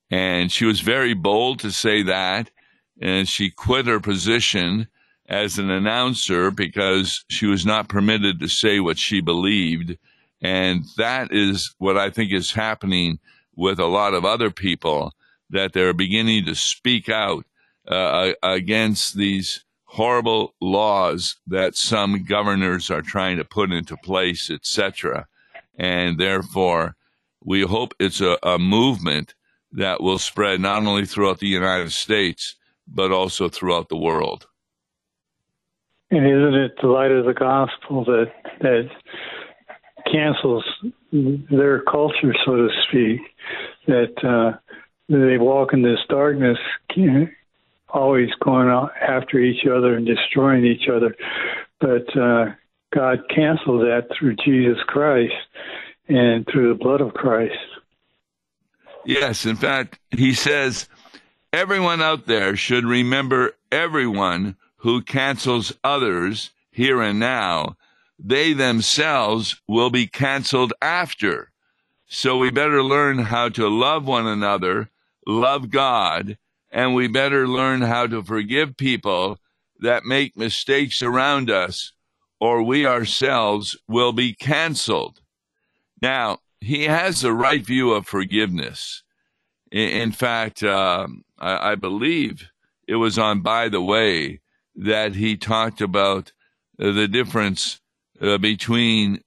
And 0.10 0.52
she 0.52 0.66
was 0.66 0.82
very 0.82 1.14
bold 1.14 1.60
to 1.60 1.72
say 1.72 2.04
that. 2.04 2.52
And 3.02 3.30
she 3.30 3.50
quit 3.50 3.88
her 3.88 4.02
position 4.02 4.90
as 5.32 5.58
an 5.58 5.70
announcer 5.70 6.52
because 6.52 7.24
she 7.30 7.46
was 7.46 7.66
not 7.66 7.88
permitted 7.88 8.38
to 8.42 8.50
say 8.50 8.82
what 8.82 8.98
she 8.98 9.22
believed. 9.22 9.98
And 10.42 10.84
that 10.98 11.32
is 11.32 11.74
what 11.78 11.98
I 11.98 12.10
think 12.10 12.34
is 12.34 12.52
happening 12.52 13.18
with 13.56 13.80
a 13.80 13.86
lot 13.86 14.14
of 14.14 14.26
other 14.26 14.52
people 14.52 15.14
that 15.50 15.72
they're 15.72 15.94
beginning 15.94 16.46
to 16.46 16.56
speak 16.56 17.08
out 17.08 17.46
uh, 17.88 18.34
against 18.44 19.16
these 19.16 19.64
horrible 19.86 20.54
laws 20.60 21.38
that 21.48 21.78
some 21.78 22.26
governors 22.26 22.92
are 22.92 23.02
trying 23.02 23.38
to 23.38 23.46
put 23.46 23.72
into 23.72 23.96
place, 23.96 24.50
etc. 24.50 25.28
And 25.78 26.20
therefore, 26.20 26.98
we 27.42 27.62
hope 27.62 27.94
it's 28.02 28.20
a, 28.20 28.38
a 28.44 28.60
movement 28.60 29.34
that 29.72 30.02
will 30.02 30.20
spread 30.20 30.60
not 30.60 30.86
only 30.86 31.06
throughout 31.06 31.40
the 31.40 31.48
United 31.48 31.94
States, 31.94 32.58
but 32.86 33.14
also 33.14 33.48
throughout 33.48 33.88
the 33.88 33.98
world. 33.98 34.48
And 36.12 36.26
isn't 36.26 36.56
it 36.56 36.74
the 36.82 36.88
light 36.88 37.12
of 37.12 37.26
the 37.26 37.34
gospel 37.34 38.04
that 38.06 38.32
that 38.60 38.90
cancels 40.12 40.64
their 41.12 41.82
culture, 41.82 42.34
so 42.46 42.56
to 42.56 42.70
speak, 42.88 43.20
that 43.88 44.14
uh, 44.24 44.58
they 45.10 45.38
walk 45.38 45.74
in 45.74 45.82
this 45.82 46.00
darkness, 46.10 46.58
always 47.90 48.30
going 48.44 48.68
after 49.02 49.40
each 49.40 49.66
other 49.66 49.96
and 49.96 50.06
destroying 50.06 50.66
each 50.66 50.88
other, 50.94 51.16
but 51.80 52.18
uh, 52.18 52.46
God 52.94 53.20
canceled 53.34 53.82
that 53.82 54.08
through 54.18 54.36
Jesus 54.44 54.78
Christ 54.88 55.34
and 56.08 56.46
through 56.52 56.70
the 56.70 56.84
blood 56.84 57.02
of 57.02 57.14
Christ. 57.14 57.56
Yes, 59.06 59.46
in 59.46 59.56
fact, 59.56 60.00
he 60.12 60.34
says 60.34 60.88
everyone 61.52 62.02
out 62.02 62.28
there 62.28 62.56
should 62.56 62.86
remember 62.86 63.54
everyone 63.72 64.56
who 64.82 65.02
cancels 65.02 65.72
others 65.84 66.52
here 66.72 67.02
and 67.02 67.20
now, 67.20 67.76
they 68.18 68.54
themselves 68.54 69.62
will 69.68 69.90
be 69.90 70.08
canceled 70.08 70.74
after. 70.82 71.52
So 72.08 72.38
we 72.38 72.50
better 72.50 72.84
learn 72.84 73.20
how 73.20 73.50
to 73.50 73.68
love 73.68 74.06
one 74.06 74.26
another, 74.26 74.90
love 75.26 75.70
God, 75.70 76.38
and 76.72 76.96
we 76.96 77.08
better 77.08 77.48
learn 77.48 77.82
how 77.82 78.08
to 78.08 78.24
forgive 78.24 78.76
people 78.76 79.38
that 79.80 80.04
make 80.04 80.36
mistakes 80.36 81.04
around 81.04 81.52
us, 81.52 81.94
or 82.40 82.64
we 82.64 82.86
ourselves 82.86 83.78
will 83.88 84.14
be 84.14 84.34
canceled. 84.34 85.22
Now, 86.02 86.40
he 86.60 86.86
has 86.86 87.22
the 87.22 87.34
right 87.34 87.64
view 87.64 87.92
of 87.92 88.08
forgiveness. 88.08 89.04
In, 89.72 90.12
fact, 90.12 90.64
uh, 90.64 91.08
I, 91.38 91.72
I 91.72 91.76
believe 91.76 92.50
it 92.88 92.96
was 92.96 93.20
on 93.20 93.42
By 93.42 93.70
the 93.70 93.82
Way 93.82 94.42
that 94.76 95.16
he 95.16 95.38
talked 95.38 95.82
about 95.82 96.32
the 96.78 97.08
difference 97.08 97.80
uh, 98.22 98.38
between 98.38 99.22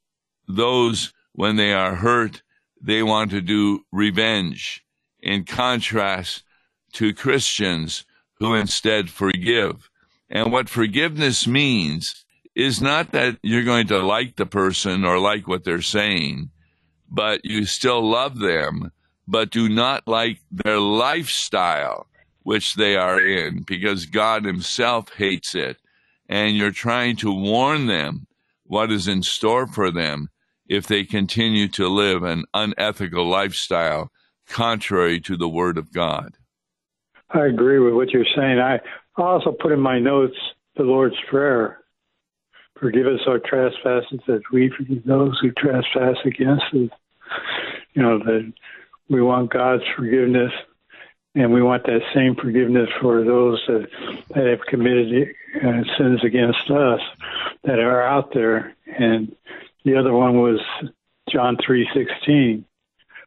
those 0.48 1.12
when 1.32 1.56
they 1.56 1.72
are 1.72 1.96
hurt, 1.96 2.42
they 2.80 3.02
want 3.02 3.30
to 3.30 3.40
do 3.40 3.84
revenge, 3.92 4.84
in 5.20 5.44
contrast 5.44 6.42
to 6.92 7.14
Christians 7.14 8.04
who 8.38 8.54
instead 8.54 9.10
forgive. 9.10 9.88
And 10.28 10.52
what 10.52 10.68
forgiveness 10.68 11.46
means 11.46 12.24
is 12.54 12.80
not 12.80 13.12
that 13.12 13.38
you're 13.42 13.64
going 13.64 13.86
to 13.88 13.98
like 13.98 14.36
the 14.36 14.46
person 14.46 15.04
or 15.04 15.18
like 15.18 15.48
what 15.48 15.64
they're 15.64 15.82
saying, 15.82 16.50
but 17.10 17.44
you 17.44 17.64
still 17.64 18.02
love 18.08 18.38
them, 18.38 18.92
but 19.26 19.50
do 19.50 19.68
not 19.68 20.06
like 20.06 20.40
their 20.50 20.78
lifestyle 20.78 22.06
which 22.44 22.74
they 22.74 22.94
are 22.94 23.20
in, 23.20 23.64
because 23.66 24.06
God 24.06 24.44
Himself 24.44 25.12
hates 25.14 25.54
it. 25.54 25.78
And 26.28 26.56
you're 26.56 26.70
trying 26.70 27.16
to 27.16 27.32
warn 27.32 27.86
them 27.86 28.26
what 28.64 28.90
is 28.90 29.08
in 29.08 29.22
store 29.22 29.66
for 29.66 29.90
them 29.90 30.30
if 30.66 30.86
they 30.86 31.04
continue 31.04 31.68
to 31.68 31.88
live 31.88 32.22
an 32.22 32.44
unethical 32.54 33.28
lifestyle 33.28 34.10
contrary 34.48 35.20
to 35.20 35.36
the 35.36 35.48
Word 35.48 35.76
of 35.76 35.92
God. 35.92 36.36
I 37.30 37.46
agree 37.46 37.78
with 37.78 37.94
what 37.94 38.10
you're 38.10 38.24
saying. 38.36 38.58
I 38.58 38.78
also 39.16 39.52
put 39.52 39.72
in 39.72 39.80
my 39.80 39.98
notes 39.98 40.36
the 40.76 40.82
Lord's 40.82 41.16
Prayer. 41.28 41.80
Forgive 42.78 43.06
us 43.06 43.20
our 43.26 43.38
trespasses 43.38 44.20
as 44.28 44.40
we 44.52 44.70
forgive 44.76 45.04
those 45.04 45.38
who 45.40 45.50
trespass 45.52 46.16
against 46.24 46.64
us. 46.72 46.90
You 47.94 48.02
know, 48.02 48.18
that 48.18 48.52
we 49.08 49.22
want 49.22 49.52
God's 49.52 49.84
forgiveness 49.96 50.52
and 51.34 51.52
we 51.52 51.62
want 51.62 51.84
that 51.84 52.00
same 52.14 52.34
forgiveness 52.34 52.88
for 53.00 53.24
those 53.24 53.62
that, 53.66 53.88
that 54.34 54.46
have 54.46 54.60
committed 54.66 55.34
uh, 55.56 55.82
sins 55.98 56.22
against 56.24 56.70
us 56.70 57.00
that 57.64 57.78
are 57.78 58.02
out 58.02 58.32
there. 58.32 58.74
And 58.86 59.34
the 59.84 59.96
other 59.96 60.12
one 60.12 60.40
was 60.40 60.60
John 61.30 61.56
three 61.64 61.88
sixteen, 61.94 62.64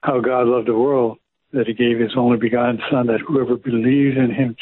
how 0.02 0.22
God 0.22 0.48
loved 0.48 0.68
the 0.68 0.78
world 0.78 1.18
that 1.52 1.68
He 1.68 1.74
gave 1.74 2.00
His 2.00 2.16
only 2.16 2.38
begotten 2.38 2.82
Son, 2.90 3.08
that 3.08 3.22
whoever 3.22 3.56
believes 3.56 4.18
in 4.18 4.32
Him 4.32 4.56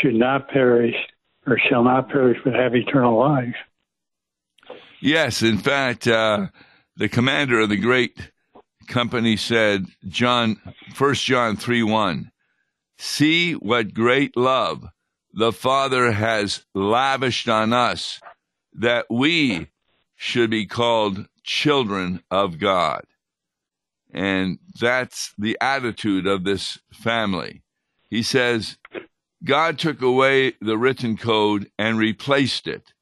should 0.00 0.14
not 0.14 0.48
perish 0.48 0.94
or 1.46 1.58
shall 1.58 1.84
not 1.84 2.08
perish 2.08 2.38
but 2.44 2.54
have 2.54 2.74
eternal 2.74 3.18
life. 3.18 3.56
Yes, 5.00 5.42
in 5.42 5.58
fact, 5.58 6.06
uh, 6.06 6.48
the 6.96 7.08
commander 7.08 7.60
of 7.60 7.68
the 7.70 7.78
great 7.78 8.30
company 8.86 9.36
said, 9.36 9.86
John, 10.08 10.60
First 10.94 11.24
John 11.24 11.56
three 11.56 11.82
one 11.82 12.30
See 13.02 13.54
what 13.54 13.94
great 13.94 14.36
love 14.36 14.86
the 15.32 15.52
Father 15.52 16.12
has 16.12 16.66
lavished 16.74 17.48
on 17.48 17.72
us 17.72 18.20
that 18.74 19.06
we 19.08 19.68
should 20.16 20.50
be 20.50 20.66
called 20.66 21.26
children 21.42 22.22
of 22.30 22.58
God. 22.58 23.06
And 24.12 24.58
that's 24.78 25.32
the 25.38 25.56
attitude 25.62 26.26
of 26.26 26.44
this 26.44 26.78
family. 26.92 27.62
He 28.10 28.22
says, 28.22 28.76
God 29.42 29.78
took 29.78 30.02
away 30.02 30.52
the 30.60 30.76
written 30.76 31.16
code 31.16 31.70
and 31.78 31.96
replaced 31.96 32.66
it. 32.66 32.92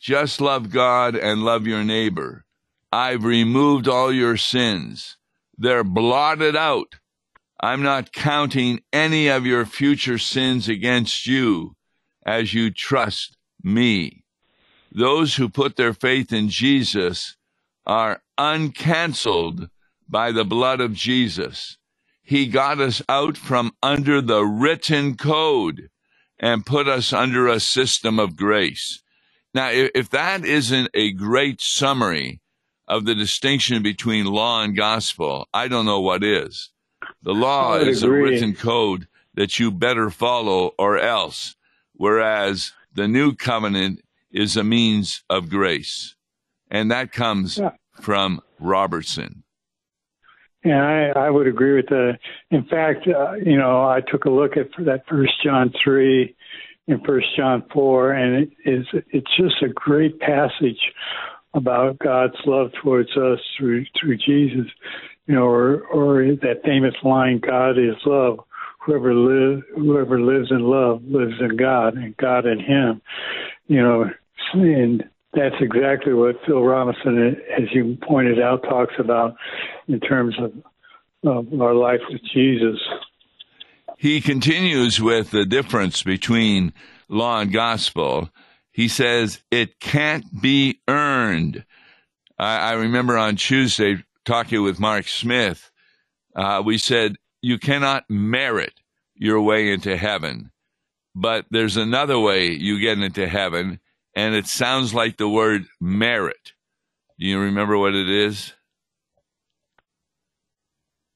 Just 0.00 0.40
love 0.40 0.70
God 0.70 1.14
and 1.14 1.44
love 1.44 1.68
your 1.68 1.84
neighbor. 1.84 2.46
I've 2.90 3.22
removed 3.22 3.86
all 3.86 4.12
your 4.12 4.36
sins. 4.36 5.18
They're 5.56 5.84
blotted 5.84 6.56
out 6.56 6.96
I'm 7.62 7.82
not 7.82 8.12
counting 8.12 8.80
any 8.90 9.28
of 9.28 9.44
your 9.44 9.66
future 9.66 10.16
sins 10.16 10.68
against 10.68 11.26
you 11.26 11.76
as 12.24 12.54
you 12.54 12.70
trust 12.70 13.36
me. 13.62 14.24
Those 14.90 15.36
who 15.36 15.50
put 15.50 15.76
their 15.76 15.92
faith 15.92 16.32
in 16.32 16.48
Jesus 16.48 17.36
are 17.86 18.22
uncanceled 18.38 19.68
by 20.08 20.32
the 20.32 20.44
blood 20.44 20.80
of 20.80 20.94
Jesus. 20.94 21.76
He 22.22 22.46
got 22.46 22.80
us 22.80 23.02
out 23.08 23.36
from 23.36 23.72
under 23.82 24.22
the 24.22 24.42
written 24.42 25.16
code 25.16 25.90
and 26.38 26.64
put 26.64 26.88
us 26.88 27.12
under 27.12 27.46
a 27.46 27.60
system 27.60 28.18
of 28.18 28.36
grace. 28.36 29.02
Now, 29.52 29.68
if 29.72 30.08
that 30.10 30.44
isn't 30.44 30.90
a 30.94 31.12
great 31.12 31.60
summary 31.60 32.40
of 32.88 33.04
the 33.04 33.14
distinction 33.14 33.82
between 33.82 34.24
law 34.24 34.62
and 34.62 34.76
gospel, 34.76 35.46
I 35.52 35.68
don't 35.68 35.86
know 35.86 36.00
what 36.00 36.24
is. 36.24 36.70
The 37.22 37.34
law 37.34 37.76
is 37.76 38.02
agree. 38.02 38.20
a 38.20 38.22
written 38.22 38.54
code 38.54 39.06
that 39.34 39.58
you 39.58 39.70
better 39.70 40.10
follow 40.10 40.72
or 40.78 40.98
else, 40.98 41.56
whereas 41.92 42.72
the 42.94 43.06
new 43.06 43.34
covenant 43.34 44.00
is 44.32 44.56
a 44.56 44.64
means 44.64 45.22
of 45.28 45.50
grace. 45.50 46.14
And 46.70 46.90
that 46.90 47.12
comes 47.12 47.58
yeah. 47.58 47.70
from 48.00 48.40
Robertson. 48.58 49.42
Yeah, 50.64 51.12
I, 51.16 51.26
I 51.26 51.30
would 51.30 51.46
agree 51.46 51.74
with 51.76 51.88
that. 51.88 52.18
In 52.50 52.64
fact, 52.64 53.08
uh, 53.08 53.32
you 53.34 53.56
know, 53.56 53.82
I 53.82 54.00
took 54.00 54.26
a 54.26 54.30
look 54.30 54.56
at 54.56 54.68
that 54.84 55.04
First 55.08 55.32
John 55.42 55.72
three 55.82 56.36
and 56.86 57.04
First 57.06 57.28
John 57.36 57.64
four, 57.72 58.12
and 58.12 58.42
it 58.42 58.50
is 58.66 58.86
it's 59.10 59.36
just 59.36 59.62
a 59.62 59.68
great 59.68 60.20
passage 60.20 60.80
about 61.54 61.98
God's 61.98 62.36
love 62.44 62.70
towards 62.82 63.10
us 63.16 63.40
through 63.56 63.86
through 63.98 64.18
Jesus 64.18 64.70
you 65.26 65.34
know, 65.34 65.44
or 65.44 65.80
or 65.86 66.24
that 66.42 66.62
famous 66.64 66.94
line, 67.02 67.38
"God 67.38 67.78
is 67.78 67.96
love." 68.04 68.40
Whoever 68.86 69.14
lives, 69.14 69.62
whoever 69.76 70.20
lives 70.20 70.50
in 70.50 70.60
love 70.60 71.04
lives 71.04 71.34
in 71.38 71.56
God, 71.56 71.96
and 71.96 72.16
God 72.16 72.46
in 72.46 72.58
Him. 72.58 73.02
You 73.68 73.82
know, 73.82 74.10
and 74.54 75.04
that's 75.34 75.54
exactly 75.60 76.14
what 76.14 76.36
Phil 76.46 76.62
Robinson, 76.62 77.36
as 77.56 77.68
you 77.72 77.98
pointed 78.02 78.40
out, 78.40 78.62
talks 78.62 78.94
about 78.98 79.36
in 79.86 80.00
terms 80.00 80.34
of, 80.40 80.52
of 81.24 81.60
our 81.60 81.74
life 81.74 82.00
with 82.10 82.22
Jesus. 82.32 82.78
He 83.96 84.20
continues 84.20 85.00
with 85.00 85.30
the 85.30 85.44
difference 85.44 86.02
between 86.02 86.72
law 87.08 87.40
and 87.40 87.52
gospel. 87.52 88.30
He 88.72 88.88
says 88.88 89.42
it 89.50 89.78
can't 89.78 90.40
be 90.40 90.80
earned. 90.88 91.64
I, 92.38 92.70
I 92.70 92.72
remember 92.72 93.18
on 93.18 93.36
Tuesday 93.36 94.02
talking 94.24 94.62
with 94.62 94.80
Mark 94.80 95.08
Smith, 95.08 95.70
uh, 96.34 96.62
we 96.64 96.78
said 96.78 97.16
you 97.42 97.58
cannot 97.58 98.04
merit 98.08 98.74
your 99.14 99.40
way 99.40 99.72
into 99.72 99.96
heaven, 99.96 100.50
but 101.14 101.46
there's 101.50 101.76
another 101.76 102.18
way 102.18 102.50
you 102.50 102.80
get 102.80 102.98
into 102.98 103.28
heaven, 103.28 103.80
and 104.14 104.34
it 104.34 104.46
sounds 104.46 104.94
like 104.94 105.16
the 105.16 105.28
word 105.28 105.66
merit. 105.80 106.52
Do 107.18 107.26
you 107.26 107.38
remember 107.40 107.76
what 107.76 107.94
it 107.94 108.08
is? 108.08 108.54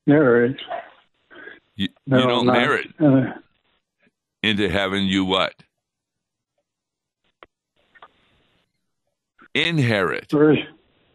Merit. 0.06 0.60
You, 1.76 1.88
no, 2.06 2.18
you 2.18 2.26
don't 2.26 2.46
not, 2.46 2.52
merit 2.52 2.86
uh, 3.00 3.32
into 4.42 4.68
heaven. 4.68 5.04
You 5.04 5.24
what? 5.24 5.54
Inherit. 9.54 10.32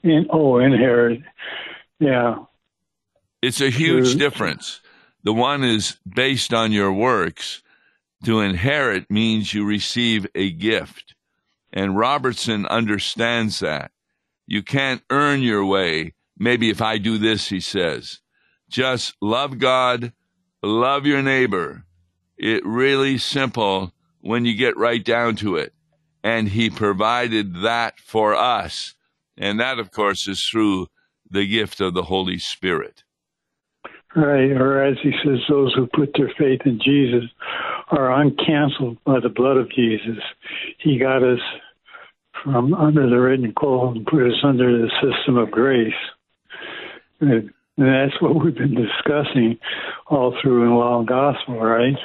In, 0.04 0.28
oh, 0.32 0.58
inherit. 0.60 1.22
Yeah. 2.00 2.46
It's 3.42 3.62
a 3.62 3.70
huge 3.70 4.16
difference. 4.16 4.82
The 5.24 5.34
one 5.34 5.64
is 5.64 5.98
based 6.08 6.54
on 6.54 6.72
your 6.72 6.94
works. 6.94 7.62
To 8.26 8.42
inherit 8.42 9.10
means 9.10 9.54
you 9.54 9.66
receive 9.66 10.28
a 10.36 10.52
gift. 10.52 11.16
And 11.72 11.98
Robertson 11.98 12.66
understands 12.66 13.60
that. 13.60 13.92
You 14.46 14.64
can't 14.64 15.04
earn 15.10 15.42
your 15.42 15.64
way. 15.66 16.14
Maybe 16.38 16.70
if 16.70 16.82
I 16.82 16.98
do 16.98 17.18
this, 17.18 17.50
he 17.50 17.60
says. 17.60 18.20
Just 18.70 19.16
love 19.22 19.60
God, 19.60 20.14
love 20.64 21.06
your 21.06 21.22
neighbor. 21.22 21.84
It 22.38 22.66
really 22.66 23.18
simple 23.18 23.94
when 24.22 24.46
you 24.46 24.56
get 24.56 24.78
right 24.78 25.04
down 25.04 25.36
to 25.38 25.56
it. 25.56 25.74
And 26.24 26.50
he 26.50 26.70
provided 26.70 27.62
that 27.62 28.00
for 28.00 28.36
us. 28.36 28.96
And 29.38 29.60
that, 29.60 29.80
of 29.80 29.92
course, 29.92 30.28
is 30.28 30.44
through 30.46 30.88
the 31.30 31.48
gift 31.48 31.82
of 31.82 31.94
the 31.94 32.04
Holy 32.04 32.38
Spirit. 32.38 33.04
Right, 34.16 34.52
or 34.52 34.84
as 34.84 34.98
he 35.04 35.12
says, 35.24 35.40
those 35.48 35.74
who 35.76 35.88
put 35.88 36.14
their 36.18 36.32
faith 36.38 36.62
in 36.66 36.80
Jesus 36.84 37.30
are 37.92 38.10
uncanceled 38.10 38.98
by 39.06 39.20
the 39.20 39.30
blood 39.30 39.58
of 39.58 39.72
Jesus. 39.72 40.18
He 40.80 40.98
got 40.98 41.22
us 41.22 41.40
from 42.44 42.74
under 42.74 43.08
the 43.08 43.20
written 43.20 43.54
code 43.54 43.98
and 43.98 44.06
put 44.08 44.24
us 44.26 44.44
under 44.44 44.82
the 44.82 44.90
system 45.02 45.38
of 45.38 45.52
grace. 45.52 45.94
And 47.20 47.52
that's 47.78 48.20
what 48.22 48.44
we've 48.44 48.56
been 48.56 48.76
discussing 48.76 49.60
all 50.08 50.36
through 50.42 50.64
in 50.64 50.72
Law 50.72 51.00
and 51.00 51.08
Gospel, 51.08 51.60
right? 51.60 51.98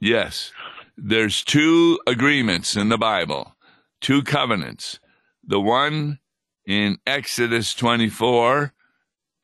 Yes. 0.00 0.52
There's 0.96 1.44
two 1.44 2.00
agreements 2.06 2.76
in 2.76 2.88
the 2.88 2.98
Bible, 2.98 3.54
two 4.00 4.22
covenants. 4.22 4.98
The 5.46 5.60
one 5.60 6.18
in 6.66 6.98
Exodus 7.06 7.74
24 7.74 8.72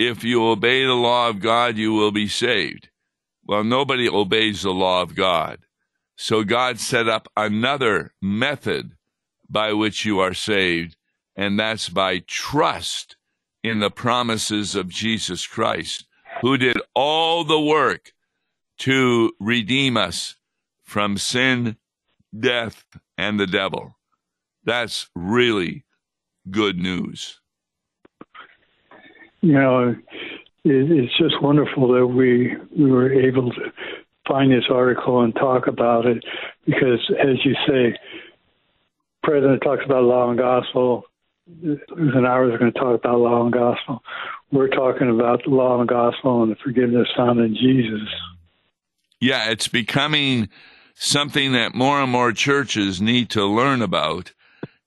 if 0.01 0.25
you 0.25 0.43
obey 0.47 0.87
the 0.87 0.95
law 0.95 1.29
of 1.29 1.41
God, 1.41 1.77
you 1.77 1.93
will 1.93 2.11
be 2.11 2.27
saved. 2.27 2.89
Well, 3.45 3.63
nobody 3.63 4.09
obeys 4.09 4.63
the 4.63 4.71
law 4.71 5.03
of 5.03 5.15
God. 5.15 5.59
So 6.17 6.43
God 6.43 6.81
set 6.81 7.07
up 7.07 7.29
another 7.37 8.15
method 8.23 8.93
by 9.51 9.75
which 9.75 10.07
you 10.07 10.19
are 10.19 10.33
saved, 10.33 10.97
and 11.37 11.61
that's 11.61 11.91
by 11.91 12.21
trust 12.27 13.17
in 13.63 13.81
the 13.81 13.91
promises 13.91 14.75
of 14.75 14.89
Jesus 14.89 15.47
Christ, 15.47 16.07
who 16.41 16.57
did 16.57 16.81
all 16.95 17.45
the 17.45 17.61
work 17.61 18.15
to 18.79 19.33
redeem 19.39 19.99
us 19.99 20.37
from 20.83 21.19
sin, 21.19 21.77
death, 22.39 22.85
and 23.19 23.39
the 23.39 23.47
devil. 23.47 23.97
That's 24.65 25.11
really 25.15 25.85
good 26.51 26.79
news. 26.79 27.41
You 29.41 29.55
know, 29.55 29.97
it's 30.65 31.17
just 31.19 31.43
wonderful 31.43 31.93
that 31.95 32.07
we 32.07 32.57
we 32.77 32.91
were 32.91 33.13
able 33.13 33.51
to 33.53 33.73
find 34.29 34.53
this 34.53 34.65
article 34.71 35.23
and 35.23 35.35
talk 35.35 35.67
about 35.67 36.07
it 36.07 36.23
because, 36.67 37.01
as 37.19 37.45
you 37.45 37.55
say, 37.67 37.99
President 39.23 39.63
talks 39.63 39.85
about 39.85 40.05
law 40.05 40.31
and 40.31 40.39
gospel. 40.39 41.05
An 41.63 42.27
hour 42.27 42.53
is 42.53 42.59
going 42.59 42.73
to 42.73 42.79
talk 42.79 43.01
about 43.01 43.19
law 43.19 43.43
and 43.43 43.53
gospel. 43.53 44.03
We're 44.53 44.69
talking 44.69 45.11
about 45.11 45.43
the 45.45 45.51
law 45.51 45.81
and 45.81 45.89
gospel 45.89 46.43
and 46.43 46.53
the 46.53 46.57
forgiveness 46.63 47.09
found 47.17 47.41
in 47.41 47.55
Jesus. 47.55 48.09
Yeah, 49.21 49.51
it's 49.51 49.69
becoming 49.69 50.49
something 50.95 51.53
that 51.53 51.75
more 51.75 52.01
and 52.01 52.13
more 52.13 52.33
churches 52.33 53.01
need 53.01 53.31
to 53.31 53.45
learn 53.45 53.83
about. 53.83 54.33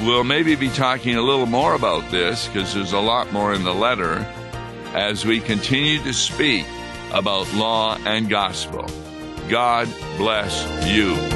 we'll 0.00 0.24
maybe 0.24 0.54
be 0.56 0.68
talking 0.70 1.16
a 1.16 1.22
little 1.22 1.46
more 1.46 1.74
about 1.74 2.10
this 2.10 2.46
because 2.48 2.74
there's 2.74 2.92
a 2.92 3.00
lot 3.00 3.32
more 3.32 3.54
in 3.54 3.64
the 3.64 3.74
letter 3.74 4.18
as 4.94 5.24
we 5.24 5.40
continue 5.40 6.02
to 6.02 6.12
speak 6.12 6.66
about 7.12 7.52
law 7.54 7.98
and 8.04 8.28
gospel. 8.28 8.86
God 9.48 9.88
bless 10.16 10.64
you. 10.86 11.35